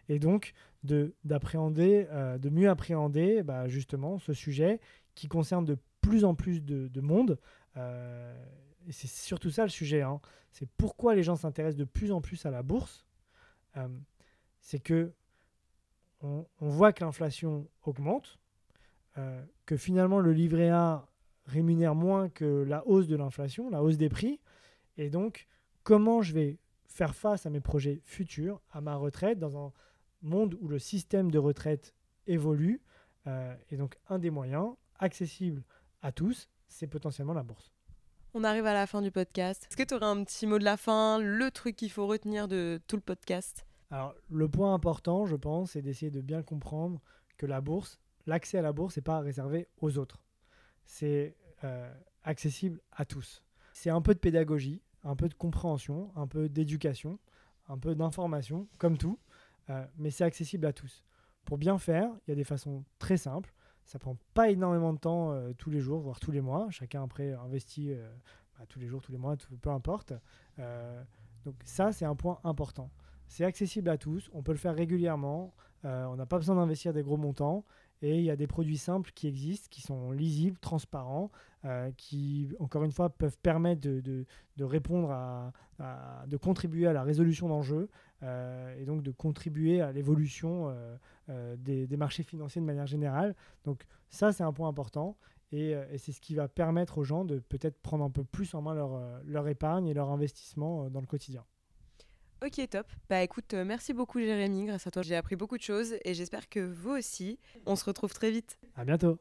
et 0.09 0.21
donc 0.21 0.55
de, 0.85 1.13
d'appréhender, 1.25 2.07
euh, 2.13 2.39
de 2.39 2.51
mieux 2.51 2.71
appréhender 2.71 3.43
bah, 3.43 3.67
justement 3.67 4.21
ce 4.21 4.33
sujet 4.33 4.79
qui 5.17 5.27
concerne 5.27 5.65
de 5.65 5.77
plus 6.01 6.25
en 6.25 6.37
plus 6.37 6.63
de, 6.63 6.87
de 6.87 7.01
monde. 7.01 7.41
Euh, 7.77 8.33
c'est 8.91 9.09
surtout 9.09 9.51
ça 9.51 9.65
le 9.65 9.71
sujet, 9.71 10.03
hein. 10.03 10.21
c'est 10.53 10.69
pourquoi 10.77 11.17
les 11.17 11.25
gens 11.25 11.35
s'intéressent 11.35 11.81
de 11.81 11.85
plus 11.85 12.13
en 12.13 12.21
plus 12.21 12.47
à 12.47 12.53
la 12.53 12.63
bourse. 12.63 13.05
Euh, 13.77 13.89
c'est 14.61 14.79
que 14.79 15.13
on, 16.21 16.47
voit 16.61 16.93
que 16.93 17.05
l'inflation 17.05 17.67
augmente, 17.83 18.39
que 19.67 19.77
finalement 19.77 20.21
le 20.21 20.33
livret 20.33 20.71
A 20.71 21.07
rémunère 21.47 21.95
moins 21.95 22.29
que 22.29 22.65
la 22.67 22.87
hausse 22.87 23.07
de 23.07 23.17
l'inflation, 23.17 23.71
la 23.71 23.83
hausse 23.83 23.97
des 23.97 24.09
prix, 24.09 24.41
et 24.97 25.11
donc 25.11 25.47
comment 25.83 26.23
je 26.23 26.33
vais 26.33 26.59
faire 26.87 27.15
face 27.15 27.47
à 27.47 27.51
mes 27.51 27.61
projets 27.61 28.01
futurs, 28.05 28.61
à 28.71 28.81
ma 28.81 28.95
retraite, 28.95 29.39
dans 29.39 29.59
un 29.59 29.73
monde 30.23 30.57
où 30.61 30.69
le 30.69 30.79
système 30.79 31.31
de 31.31 31.39
retraite 31.39 31.95
évolue. 32.27 32.81
Euh, 33.27 33.55
et 33.71 33.77
donc 33.77 33.97
un 34.09 34.19
des 34.19 34.31
moyens 34.31 34.75
accessibles 34.99 35.65
à 36.03 36.13
tous, 36.13 36.49
c'est 36.69 36.87
potentiellement 36.87 37.35
la 37.35 37.43
bourse. 37.43 37.73
On 38.33 38.43
arrive 38.43 38.67
à 38.67 38.75
la 38.75 38.87
fin 38.87 39.01
du 39.01 39.11
podcast. 39.11 39.67
Est-ce 39.69 39.77
que 39.77 39.83
tu 39.83 39.95
aurais 39.95 40.07
un 40.07 40.25
petit 40.25 40.47
mot 40.47 40.59
de 40.59 40.65
la 40.65 40.77
fin, 40.77 41.21
le 41.21 41.51
truc 41.51 41.77
qu'il 41.77 41.91
faut 41.91 42.07
retenir 42.07 42.49
de 42.49 42.81
tout 42.89 42.97
le 42.97 43.03
podcast? 43.03 43.65
Alors, 43.91 44.15
le 44.29 44.49
point 44.49 44.75
important, 44.75 45.27
je 45.27 45.37
pense, 45.37 45.73
c'est 45.73 45.83
d'essayer 45.83 46.11
de 46.11 46.21
bien 46.21 46.43
comprendre 46.43 47.01
que 47.39 47.47
la 47.47 47.61
bourse, 47.61 48.01
l'accès 48.27 48.59
à 48.59 48.63
la 48.63 48.73
bourse 48.73 48.97
n'est 48.97 49.03
pas 49.03 49.21
réservé 49.21 49.69
aux 49.81 49.99
autres. 49.99 50.24
C'est 50.85 51.37
euh, 51.65 51.93
accessible 52.23 52.81
à 52.93 53.05
tous. 53.05 53.43
C'est 53.73 53.91
un 53.91 54.01
peu 54.01 54.15
de 54.15 54.19
pédagogie, 54.19 54.83
un 55.03 55.17
peu 55.17 55.29
de 55.29 55.35
compréhension, 55.35 56.11
un 56.17 56.27
peu 56.27 56.49
d'éducation, 56.49 57.19
un 57.69 57.79
peu 57.79 57.95
d'information, 57.95 58.69
comme 58.79 58.97
tout, 58.97 59.19
euh, 59.71 59.85
mais 59.97 60.11
c'est 60.11 60.25
accessible 60.25 60.67
à 60.67 60.73
tous. 60.73 61.05
Pour 61.45 61.59
bien 61.59 61.79
faire, 61.79 62.11
il 62.27 62.31
y 62.31 62.33
a 62.33 62.37
des 62.37 62.45
façons 62.45 62.85
très 62.99 63.17
simples. 63.17 63.53
Ça 63.85 63.99
prend 63.99 64.17
pas 64.33 64.51
énormément 64.51 64.95
de 64.95 64.99
temps 64.99 65.33
euh, 65.33 65.53
tous 65.53 65.71
les 65.71 65.81
jours, 65.81 66.01
voire 66.01 66.21
tous 66.21 66.31
les 66.31 66.41
mois. 66.41 66.69
Chacun 66.71 67.03
après 67.03 67.33
investit 67.33 67.93
bah, 68.59 68.65
tous 68.69 68.79
les 68.79 68.87
jours, 68.87 69.03
tous 69.03 69.13
les 69.13 69.19
mois, 69.19 69.37
peu 69.61 69.71
importe. 69.71 70.15
Donc 71.45 71.57
ça, 71.65 71.93
c'est 71.93 72.07
un 72.07 72.15
point 72.15 72.41
important. 72.45 72.91
C'est 73.27 73.45
accessible 73.45 73.91
à 73.91 73.99
tous, 73.99 74.31
on 74.33 74.43
peut 74.43 74.53
le 74.53 74.59
faire 74.59 74.75
régulièrement, 74.75 75.55
on 75.83 76.17
n'a 76.17 76.27
pas 76.27 76.39
besoin 76.39 76.57
d'investir 76.57 76.93
des 76.93 77.03
gros 77.03 77.17
montants 77.17 77.65
et 78.05 78.19
il 78.19 78.25
y 78.25 78.31
a 78.31 78.37
des 78.37 78.47
produits 78.47 78.77
simples 78.77 79.11
qui 79.15 79.27
existent, 79.27 79.69
qui 79.71 79.81
sont 79.81 80.13
lisibles, 80.13 80.59
transparents, 80.59 81.31
qui, 81.97 82.51
encore 82.59 82.85
une 82.85 82.93
fois, 82.93 83.09
peuvent 83.09 83.39
permettre 83.39 83.81
de, 83.81 84.27
répondre 84.61 85.11
à, 85.11 85.53
de 86.27 86.37
contribuer 86.37 86.87
à 86.87 86.93
la 86.93 87.03
résolution 87.03 87.49
d'enjeux 87.49 87.89
et 88.23 88.85
donc 88.85 89.03
de 89.03 89.11
contribuer 89.11 89.81
à 89.81 89.91
l'évolution 89.91 90.75
euh, 91.31 91.57
des, 91.57 91.97
marchés 91.97 92.23
financiers 92.23 92.61
de 92.61 92.67
manière 92.67 92.87
générale. 92.87 93.35
Donc 93.65 93.87
ça, 94.11 94.33
c'est 94.33 94.43
un 94.43 94.53
point 94.53 94.69
important. 94.69 95.17
Et, 95.53 95.75
euh, 95.75 95.87
c'est 95.97 96.13
ce 96.13 96.21
qui 96.21 96.35
va 96.35 96.49
permettre 96.49 96.99
aux 96.99 97.05
gens 97.05 97.25
de 97.25 97.39
peut-être 97.39 97.81
prendre 97.81 98.05
un 98.05 98.11
peu 98.11 98.25
plus 98.25 98.53
en 98.55 98.61
main 98.61 98.75
leur, 98.75 98.93
euh, 98.95 99.21
leur 99.25 99.49
épargne 99.49 99.87
et 99.87 99.95
leur 99.95 100.11
investissement 100.11 100.91
dans 100.91 101.01
le 101.01 101.07
quotidien. 101.07 101.43
Ok, 102.45 102.69
top. 102.69 102.87
Bah 103.09 103.23
écoute, 103.23 103.55
merci 103.55 103.95
beaucoup 103.95 104.19
Jérémy. 104.19 104.67
Grâce 104.67 104.87
à 104.87 104.91
toi, 104.91 105.01
j'ai 105.01 105.17
appris 105.17 105.35
beaucoup 105.35 105.57
de 105.57 105.63
choses 105.63 105.95
et 106.05 106.13
j'espère 106.13 106.51
que 106.51 106.61
vous 106.61 106.91
aussi. 106.91 107.39
On 107.65 107.75
se 107.75 107.87
retrouve 107.87 108.13
très 108.13 108.31
vite. 108.31 108.59
À 108.77 108.85
bientôt. 108.85 109.19